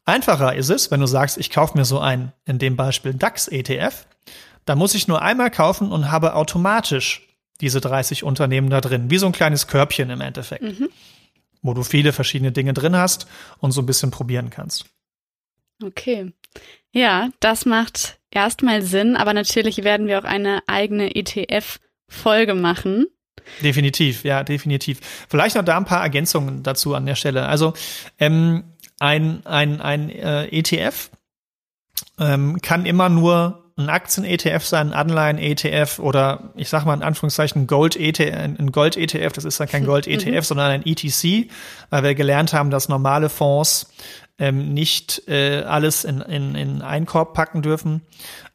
Einfacher 0.05 0.55
ist 0.55 0.69
es, 0.69 0.91
wenn 0.91 0.99
du 0.99 1.05
sagst, 1.05 1.37
ich 1.37 1.49
kaufe 1.49 1.77
mir 1.77 1.85
so 1.85 1.99
einen, 1.99 2.33
in 2.45 2.59
dem 2.59 2.75
Beispiel 2.75 3.13
DAX-ETF, 3.13 4.05
da 4.65 4.75
muss 4.75 4.95
ich 4.95 5.07
nur 5.07 5.21
einmal 5.21 5.51
kaufen 5.51 5.91
und 5.91 6.11
habe 6.11 6.33
automatisch 6.33 7.24
diese 7.61 7.81
30 7.81 8.23
Unternehmen 8.23 8.69
da 8.69 8.81
drin. 8.81 9.09
Wie 9.09 9.17
so 9.17 9.25
ein 9.25 9.31
kleines 9.31 9.67
Körbchen 9.67 10.09
im 10.09 10.21
Endeffekt. 10.21 10.63
Mhm. 10.63 10.89
Wo 11.61 11.73
du 11.73 11.83
viele 11.83 12.13
verschiedene 12.13 12.51
Dinge 12.51 12.73
drin 12.73 12.95
hast 12.95 13.27
und 13.59 13.71
so 13.71 13.81
ein 13.81 13.85
bisschen 13.85 14.11
probieren 14.11 14.49
kannst. 14.49 14.85
Okay. 15.83 16.31
Ja, 16.91 17.29
das 17.39 17.65
macht 17.65 18.19
erstmal 18.31 18.81
Sinn, 18.81 19.15
aber 19.15 19.33
natürlich 19.33 19.83
werden 19.83 20.07
wir 20.07 20.19
auch 20.19 20.23
eine 20.23 20.61
eigene 20.67 21.15
ETF-Folge 21.15 22.53
machen. 22.53 23.07
Definitiv, 23.61 24.23
ja, 24.23 24.43
definitiv. 24.43 24.99
Vielleicht 25.29 25.55
noch 25.55 25.65
da 25.65 25.77
ein 25.77 25.85
paar 25.85 26.01
Ergänzungen 26.01 26.63
dazu 26.63 26.95
an 26.95 27.05
der 27.05 27.15
Stelle. 27.15 27.47
Also 27.47 27.73
ähm, 28.19 28.63
ein, 28.99 29.45
ein, 29.45 29.81
ein 29.81 30.09
äh, 30.09 30.45
ETF 30.47 31.11
ähm, 32.19 32.61
kann 32.61 32.85
immer 32.85 33.09
nur 33.09 33.64
ein 33.77 33.89
Aktien-ETF 33.89 34.63
sein, 34.63 34.89
ein 34.89 34.93
Anleihen-ETF 34.93 35.99
oder 35.99 36.51
ich 36.55 36.69
sag 36.69 36.85
mal 36.85 36.93
in 36.93 37.03
Anführungszeichen 37.03 37.67
Gold-ETF, 37.67 38.33
ein 38.33 38.71
Gold-ETF, 38.71 39.33
das 39.33 39.43
ist 39.43 39.59
dann 39.59 39.67
kein. 39.67 39.85
Gold-ETF, 39.85 40.35
mhm. 40.35 40.41
sondern 40.41 40.71
ein 40.71 40.85
ETC, 40.85 41.49
weil 41.89 42.03
wir 42.03 42.15
gelernt 42.15 42.53
haben, 42.53 42.69
dass 42.69 42.89
normale 42.89 43.29
Fonds 43.29 43.91
ähm, 44.39 44.73
nicht 44.73 45.27
äh, 45.27 45.63
alles 45.63 46.05
in, 46.05 46.21
in, 46.21 46.55
in 46.55 46.81
einen 46.81 47.05
Korb 47.05 47.33
packen 47.33 47.61
dürfen, 47.61 48.01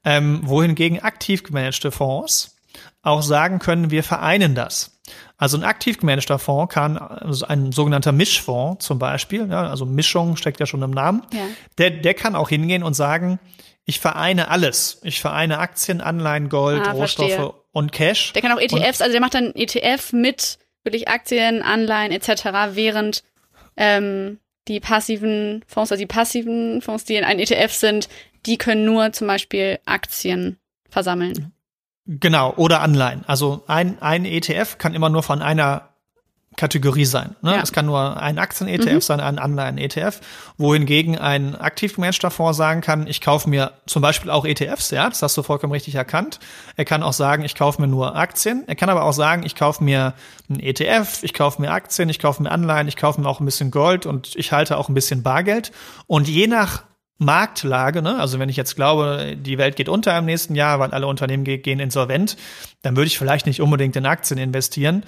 ähm, 0.04 0.40
wohingegen 0.44 1.00
aktiv 1.00 1.42
gemanagte 1.42 1.90
Fonds 1.90 2.56
auch 3.02 3.22
sagen 3.22 3.58
können, 3.58 3.90
wir 3.90 4.02
vereinen 4.02 4.54
das. 4.54 5.00
Also 5.36 5.56
ein 5.56 5.64
aktiv 5.64 5.98
gemanagter 5.98 6.38
Fonds 6.38 6.72
kann, 6.72 6.98
also 6.98 7.46
ein 7.46 7.72
sogenannter 7.72 8.12
Mischfonds 8.12 8.84
zum 8.84 8.98
Beispiel, 8.98 9.48
ja, 9.50 9.68
also 9.68 9.86
Mischung 9.86 10.36
steckt 10.36 10.60
ja 10.60 10.66
schon 10.66 10.82
im 10.82 10.90
Namen, 10.90 11.22
ja. 11.32 11.40
der, 11.78 11.90
der 11.90 12.14
kann 12.14 12.36
auch 12.36 12.50
hingehen 12.50 12.82
und 12.82 12.94
sagen, 12.94 13.38
ich 13.90 13.98
vereine 13.98 14.48
alles. 14.48 15.00
Ich 15.02 15.20
vereine 15.20 15.58
Aktien, 15.58 16.00
Anleihen, 16.00 16.48
Gold, 16.48 16.86
ah, 16.86 16.92
Rohstoffe 16.92 17.32
verstehe. 17.32 17.54
und 17.72 17.90
Cash. 17.90 18.32
Der 18.32 18.40
kann 18.40 18.52
auch 18.52 18.60
ETFs, 18.60 19.00
und 19.00 19.02
also 19.02 19.10
der 19.10 19.20
macht 19.20 19.34
dann 19.34 19.52
ETF 19.54 20.12
mit 20.12 20.58
wirklich 20.84 21.08
Aktien, 21.08 21.62
Anleihen 21.62 22.12
etc., 22.12 22.44
während 22.74 23.24
ähm, 23.76 24.38
die 24.68 24.78
passiven 24.78 25.64
Fonds, 25.66 25.90
also 25.90 26.00
die 26.00 26.06
passiven 26.06 26.80
Fonds, 26.82 27.04
die 27.04 27.16
in 27.16 27.24
einem 27.24 27.40
ETF 27.40 27.72
sind, 27.72 28.08
die 28.46 28.58
können 28.58 28.84
nur 28.84 29.12
zum 29.12 29.26
Beispiel 29.26 29.80
Aktien 29.86 30.58
versammeln. 30.88 31.52
Genau, 32.06 32.54
oder 32.54 32.80
Anleihen. 32.82 33.24
Also 33.26 33.64
ein, 33.66 34.00
ein 34.00 34.24
ETF 34.24 34.78
kann 34.78 34.94
immer 34.94 35.10
nur 35.10 35.24
von 35.24 35.42
einer 35.42 35.89
Kategorie 36.56 37.04
sein. 37.04 37.36
Ne? 37.42 37.52
Ja. 37.54 37.62
Es 37.62 37.72
kann 37.72 37.86
nur 37.86 38.20
ein 38.20 38.38
Aktien-ETF 38.38 38.92
Mhm. 38.94 39.00
sein, 39.00 39.20
ein 39.20 39.38
Anleihen-ETF, 39.38 40.20
wohingegen 40.58 41.16
ein 41.16 41.54
aktiv 41.54 41.94
gemanagter 41.94 42.30
Fonds 42.30 42.56
sagen 42.58 42.80
kann, 42.80 43.06
ich 43.06 43.20
kaufe 43.20 43.48
mir 43.48 43.72
zum 43.86 44.02
Beispiel 44.02 44.30
auch 44.30 44.44
ETFs, 44.44 44.90
ja, 44.90 45.08
das 45.08 45.22
hast 45.22 45.36
du 45.36 45.42
vollkommen 45.42 45.72
richtig 45.72 45.94
erkannt. 45.94 46.40
Er 46.76 46.84
kann 46.84 47.02
auch 47.04 47.12
sagen, 47.12 47.44
ich 47.44 47.54
kaufe 47.54 47.80
mir 47.80 47.86
nur 47.88 48.16
Aktien. 48.16 48.64
Er 48.66 48.74
kann 48.74 48.90
aber 48.90 49.04
auch 49.04 49.12
sagen, 49.12 49.44
ich 49.46 49.54
kaufe 49.54 49.82
mir 49.84 50.14
einen 50.48 50.60
ETF, 50.60 51.22
ich 51.22 51.34
kaufe 51.34 51.62
mir 51.62 51.70
Aktien, 51.70 52.08
ich 52.08 52.18
kaufe 52.18 52.42
mir 52.42 52.50
Anleihen, 52.50 52.88
ich 52.88 52.96
kaufe 52.96 53.20
mir 53.20 53.28
auch 53.28 53.40
ein 53.40 53.44
bisschen 53.46 53.70
Gold 53.70 54.04
und 54.04 54.34
ich 54.34 54.50
halte 54.52 54.76
auch 54.76 54.88
ein 54.88 54.94
bisschen 54.94 55.22
Bargeld. 55.22 55.70
Und 56.08 56.28
je 56.28 56.48
nach 56.48 56.82
Marktlage, 57.22 58.00
ne? 58.00 58.18
also 58.18 58.38
wenn 58.38 58.48
ich 58.48 58.56
jetzt 58.56 58.76
glaube, 58.76 59.36
die 59.38 59.58
Welt 59.58 59.76
geht 59.76 59.90
unter 59.90 60.16
im 60.16 60.24
nächsten 60.24 60.54
Jahr, 60.54 60.80
weil 60.80 60.90
alle 60.92 61.06
Unternehmen 61.06 61.44
ge 61.44 61.58
gehen 61.58 61.78
insolvent, 61.78 62.36
dann 62.80 62.96
würde 62.96 63.08
ich 63.08 63.18
vielleicht 63.18 63.44
nicht 63.44 63.60
unbedingt 63.60 63.94
in 63.94 64.06
Aktien 64.06 64.38
investieren, 64.38 65.04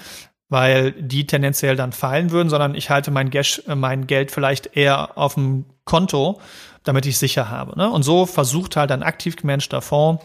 weil 0.53 0.93
die 0.93 1.27
tendenziell 1.27 1.77
dann 1.77 1.93
fallen 1.93 2.31
würden, 2.31 2.51
sondern 2.51 2.75
ich 2.75 2.91
halte 2.91 3.11
mein, 3.11 3.31
Gash, 3.31 3.63
äh, 3.67 3.75
mein 3.75 4.07
Geld 4.07 4.31
vielleicht 4.31 4.77
eher 4.77 5.17
auf 5.17 5.33
dem 5.33 5.65
Konto, 5.87 6.43
damit 6.85 7.07
ich 7.07 7.17
sicher 7.17 7.49
habe. 7.49 7.75
Ne? 7.79 7.91
Und 7.91 8.03
so 8.03 8.27
versucht 8.27 8.77
halt 8.77 8.93
ein 8.93 9.03
aktiv 9.03 9.37
gemanagter 9.37 9.81
Fonds 9.81 10.23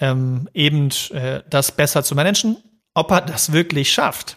ähm, 0.00 0.48
eben 0.54 0.88
äh, 1.12 1.42
das 1.48 1.70
besser 1.70 2.02
zu 2.02 2.16
managen. 2.16 2.56
Ob 2.94 3.12
er 3.12 3.20
das 3.20 3.52
wirklich 3.52 3.92
schafft, 3.92 4.36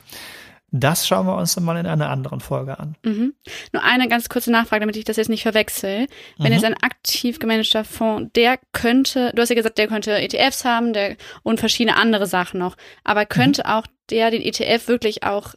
das 0.80 1.08
schauen 1.08 1.26
wir 1.28 1.36
uns 1.38 1.56
dann 1.56 1.64
mal 1.64 1.78
in 1.78 1.86
einer 1.88 2.10
anderen 2.10 2.40
Folge 2.40 2.80
an. 2.80 2.96
Mhm. 3.04 3.34
Nur 3.74 3.84
eine 3.84 4.08
ganz 4.08 4.30
kurze 4.30 4.52
Nachfrage, 4.52 4.82
damit 4.82 4.96
ich 4.98 5.06
das 5.06 5.18
jetzt 5.18 5.30
nicht 5.30 5.44
verwechsel. 5.44 6.08
Wenn 6.38 6.48
Mhm. 6.48 6.54
jetzt 6.54 6.66
ein 6.66 6.74
aktiv 6.82 7.40
gemanagter 7.40 7.84
Fonds, 7.84 8.32
der 8.36 8.60
könnte, 8.74 9.32
du 9.36 9.42
hast 9.42 9.50
ja 9.50 9.56
gesagt, 9.56 9.78
der 9.78 9.88
könnte 9.88 10.18
ETFs 10.20 10.66
haben 10.66 10.94
der, 10.94 11.18
und 11.44 11.60
verschiedene 11.60 11.96
andere 11.98 12.28
Sachen 12.28 12.60
noch, 12.60 12.76
aber 13.04 13.26
könnte 13.26 13.64
Mhm. 13.66 13.72
auch 13.72 13.88
der 14.10 14.32
den 14.32 14.42
ETF 14.42 14.88
wirklich 14.88 15.24
auch 15.24 15.54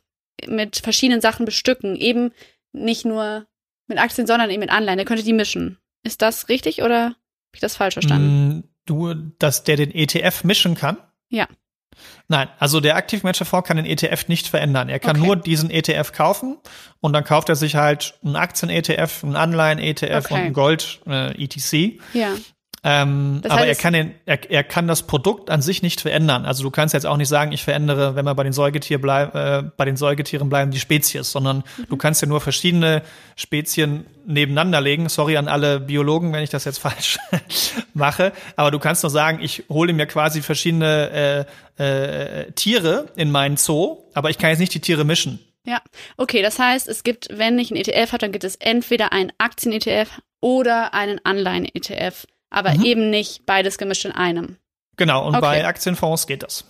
mit 0.46 0.78
verschiedenen 0.78 1.20
Sachen 1.20 1.44
bestücken, 1.46 1.96
eben 1.96 2.32
nicht 2.72 3.04
nur 3.04 3.46
mit 3.86 3.98
Aktien, 3.98 4.26
sondern 4.26 4.50
eben 4.50 4.60
mit 4.60 4.70
Anleihen. 4.70 4.96
Der 4.98 5.06
könnte 5.06 5.22
die 5.24 5.32
mischen. 5.32 5.78
Ist 6.04 6.22
das 6.22 6.48
richtig 6.48 6.82
oder 6.82 7.04
habe 7.06 7.14
ich 7.54 7.60
das 7.60 7.76
falsch 7.76 7.94
verstanden? 7.94 8.48
Mm, 8.58 8.64
Du, 8.86 9.14
dass 9.38 9.62
der 9.62 9.76
den 9.76 9.92
ETF 9.94 10.42
mischen 10.44 10.74
kann? 10.74 10.96
Ja. 11.28 11.46
Nein, 12.28 12.48
also 12.58 12.80
der 12.80 12.96
Aktivmanager-Fonds 12.96 13.66
kann 13.66 13.76
den 13.76 13.86
ETF 13.86 14.28
nicht 14.28 14.46
verändern. 14.48 14.88
Er 14.88 15.00
kann 15.00 15.16
Okay. 15.16 15.26
nur 15.26 15.36
diesen 15.36 15.70
ETF 15.70 16.12
kaufen 16.12 16.56
und 17.00 17.12
dann 17.12 17.24
kauft 17.24 17.48
er 17.48 17.56
sich 17.56 17.74
halt 17.74 18.14
einen 18.24 18.36
Aktien-ETF, 18.36 19.24
einen 19.24 19.36
Anleihen-ETF 19.36 20.24
Okay. 20.26 20.34
und 20.34 20.40
einen 20.40 20.52
Gold-ETC. 20.52 22.00
Ja. 22.14 22.34
Ähm, 22.82 23.40
Das 23.42 23.52
aber 23.52 23.60
heißt, 23.60 23.66
er 23.68 23.72
es- 23.72 23.78
kann, 23.78 23.92
den, 23.92 24.14
er, 24.24 24.50
er 24.50 24.64
kann 24.64 24.86
das 24.88 25.02
Produkt 25.02 25.50
an 25.50 25.60
sich 25.60 25.82
nicht 25.82 26.00
verändern. 26.00 26.46
Also 26.46 26.62
du 26.62 26.70
kannst 26.70 26.94
jetzt 26.94 27.04
auch 27.04 27.18
nicht 27.18 27.28
sagen, 27.28 27.52
ich 27.52 27.62
verändere, 27.62 28.14
wenn 28.16 28.24
wir 28.24 28.34
bei 28.34 28.42
den 28.42 28.54
Säugetier 28.54 28.98
bleib, 29.00 29.34
äh, 29.34 29.62
bei 29.76 29.84
den 29.84 29.96
Säugetieren 29.96 30.48
bleiben, 30.48 30.70
die 30.70 30.80
Spezies, 30.80 31.30
sondern 31.30 31.58
Mhm. 31.76 31.86
du 31.90 31.96
kannst 31.98 32.22
ja 32.22 32.28
nur 32.28 32.40
verschiedene 32.40 33.02
Spezien 33.36 34.06
nebeneinander 34.24 34.80
legen. 34.80 35.08
Sorry 35.10 35.36
an 35.36 35.46
alle 35.48 35.78
Biologen, 35.80 36.32
wenn 36.32 36.42
ich 36.42 36.48
das 36.50 36.64
jetzt 36.64 36.78
falsch 36.80 37.18
mache. 37.92 38.32
Aber 38.56 38.70
du 38.70 38.78
kannst 38.78 39.02
nur 39.02 39.10
sagen, 39.10 39.40
ich 39.42 39.64
hole 39.68 39.92
mir 39.92 40.06
quasi 40.06 40.40
verschiedene 40.42 41.46
äh, 41.78 41.82
äh, 41.82 42.52
Tiere 42.52 43.06
in 43.16 43.30
meinen 43.30 43.56
Zoo, 43.56 43.98
aber 44.14 44.30
ich 44.30 44.38
kann 44.38 44.50
jetzt 44.50 44.58
nicht 44.58 44.72
die 44.74 44.80
Tiere 44.80 45.04
mischen. 45.04 45.38
Ja, 45.66 45.82
okay, 46.16 46.40
das 46.40 46.58
heißt, 46.58 46.88
es 46.88 47.02
gibt, 47.02 47.28
wenn 47.30 47.58
ich 47.58 47.70
einen 47.70 47.80
ETF 47.80 48.12
habe, 48.12 48.18
dann 48.20 48.32
gibt 48.32 48.44
es 48.44 48.56
entweder 48.56 49.12
einen 49.12 49.30
Aktien-ETF 49.36 50.08
oder 50.40 50.94
einen 50.94 51.20
Anleihen-ETF, 51.22 52.26
aber 52.50 52.74
Mhm. 52.74 52.84
eben 52.84 53.10
nicht 53.10 53.46
beides 53.46 53.78
gemischt 53.78 54.04
in 54.04 54.12
einem. 54.12 54.56
Genau, 54.96 55.26
und 55.26 55.34
Okay. 55.36 55.40
bei 55.40 55.66
Aktienfonds 55.66 56.26
geht 56.26 56.42
das. 56.42 56.64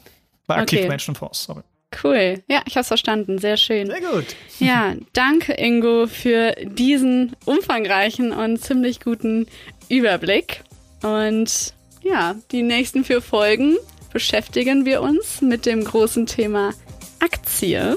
Bei 0.47 0.55
Okay. 0.55 0.63
Aktivmenschenfonds, 0.77 1.45
sorry. 1.45 1.63
Cool. 2.05 2.43
Ja, 2.49 2.61
ich 2.67 2.75
habe 2.77 2.83
es 2.83 2.89
verstanden. 2.89 3.39
Sehr 3.39 3.57
schön. 3.57 3.89
Sehr 3.89 4.01
gut. 4.01 4.27
Ja, 4.61 4.95
danke 5.13 5.55
Ingo 5.55 6.07
für 6.07 6.55
diesen 6.63 7.35
umfangreichen 7.47 8.31
und 8.33 8.63
ziemlich 8.63 9.01
guten 9.01 9.47
Überblick. 9.89 10.63
Und 11.03 11.75
ja, 12.03 12.37
die 12.53 12.63
nächsten 12.63 13.05
vier 13.05 13.21
Folgen 13.21 13.77
beschäftigen 14.13 14.85
wir 14.87 15.03
uns 15.03 15.41
mit 15.43 15.67
dem 15.67 15.83
großen 15.83 16.27
Thema 16.27 16.73
Aktie. 17.19 17.97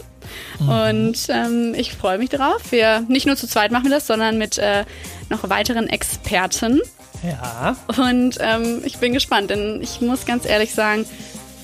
Und 0.60 1.18
ähm, 1.30 1.76
ich 1.78 1.94
freue 1.94 2.18
mich 2.18 2.30
drauf. 2.30 2.72
Wir 2.72 3.02
nicht 3.08 3.28
nur 3.28 3.36
zu 3.36 3.48
zweit 3.48 3.72
machen 3.72 3.86
wir 3.86 3.92
das, 3.92 4.08
sondern 4.08 4.38
mit 4.40 4.58
äh, 4.58 4.86
noch 5.30 5.48
weiteren 5.50 5.88
Experten. 5.88 6.82
Ja. 7.24 7.76
Und 7.88 8.38
ähm, 8.42 8.82
ich 8.84 8.98
bin 8.98 9.14
gespannt, 9.14 9.50
denn 9.50 9.82
ich 9.82 10.02
muss 10.02 10.26
ganz 10.26 10.46
ehrlich 10.46 10.74
sagen, 10.74 11.06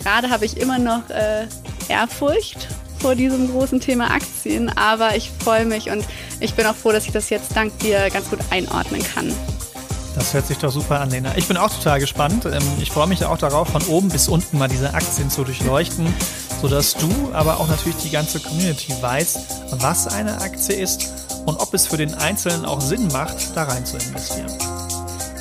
gerade 0.01 0.29
habe 0.29 0.45
ich 0.45 0.57
immer 0.57 0.79
noch 0.79 1.09
äh, 1.09 1.45
Ehrfurcht 1.89 2.67
vor 2.99 3.15
diesem 3.15 3.51
großen 3.51 3.79
Thema 3.79 4.11
Aktien, 4.11 4.69
aber 4.77 5.15
ich 5.15 5.31
freue 5.43 5.65
mich 5.65 5.89
und 5.89 6.05
ich 6.39 6.53
bin 6.53 6.65
auch 6.65 6.75
froh, 6.75 6.91
dass 6.91 7.05
ich 7.05 7.11
das 7.11 7.29
jetzt 7.29 7.55
dank 7.55 7.77
dir 7.79 8.09
ganz 8.09 8.29
gut 8.29 8.39
einordnen 8.51 9.03
kann. 9.03 9.33
Das 10.15 10.33
hört 10.33 10.47
sich 10.47 10.57
doch 10.57 10.71
super 10.71 10.99
an, 10.99 11.11
Lena. 11.11 11.37
Ich 11.37 11.47
bin 11.47 11.55
auch 11.55 11.73
total 11.73 11.99
gespannt. 11.99 12.45
Ähm, 12.45 12.63
Ich 12.81 12.91
freue 12.91 13.07
mich 13.07 13.23
auch 13.23 13.37
darauf, 13.37 13.69
von 13.69 13.83
oben 13.83 14.09
bis 14.09 14.27
unten 14.27 14.57
mal 14.57 14.67
diese 14.67 14.93
Aktien 14.93 15.29
zu 15.29 15.43
durchleuchten, 15.43 16.13
sodass 16.61 16.93
du, 16.95 17.09
aber 17.33 17.59
auch 17.59 17.67
natürlich 17.67 17.97
die 18.03 18.09
ganze 18.09 18.39
Community 18.39 18.93
weiß, 18.99 19.39
was 19.71 20.07
eine 20.07 20.41
Aktie 20.41 20.75
ist 20.75 21.07
und 21.45 21.59
ob 21.61 21.73
es 21.73 21.87
für 21.87 21.97
den 21.97 22.13
Einzelnen 22.15 22.65
auch 22.65 22.81
Sinn 22.81 23.07
macht, 23.13 23.55
da 23.55 23.63
rein 23.63 23.85
zu 23.85 23.97
investieren. 23.97 24.51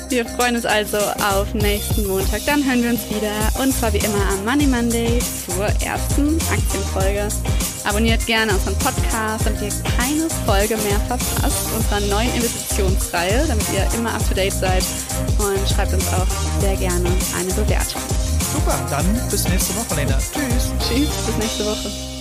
Wir 0.09 0.25
freuen 0.25 0.55
uns 0.55 0.65
also 0.65 0.97
auf 0.97 1.53
nächsten 1.53 2.07
Montag. 2.07 2.41
Dann 2.47 2.65
hören 2.65 2.81
wir 2.81 2.89
uns 2.89 3.07
wieder 3.09 3.61
und 3.61 3.71
zwar 3.71 3.93
wie 3.93 3.99
immer 3.99 4.29
am 4.31 4.43
Money 4.43 4.65
Monday 4.65 5.19
zur 5.19 5.65
ersten 5.85 6.35
Aktienfolge. 6.51 7.27
Abonniert 7.83 8.25
gerne 8.25 8.53
unseren 8.53 8.75
Podcast, 8.79 9.45
damit 9.45 9.61
ihr 9.61 9.69
keine 9.97 10.27
Folge 10.47 10.77
mehr 10.77 10.99
verpasst 11.07 11.71
unserer 11.75 11.99
neuen 12.01 12.33
Investitionsreihe, 12.33 13.45
damit 13.47 13.65
ihr 13.71 13.87
immer 13.99 14.11
up 14.15 14.27
to 14.27 14.33
date 14.33 14.53
seid 14.53 14.83
und 15.37 15.69
schreibt 15.69 15.93
uns 15.93 16.07
auch 16.07 16.27
sehr 16.59 16.75
gerne 16.75 17.09
eine 17.37 17.53
Bewertung. 17.53 18.01
Super, 18.51 18.79
dann 18.89 19.05
bis 19.29 19.47
nächste 19.47 19.75
Woche, 19.75 19.95
Lena. 19.95 20.17
Tschüss. 20.17 20.71
Tschüss, 20.79 21.09
bis 21.27 21.37
nächste 21.37 21.65
Woche. 21.65 22.18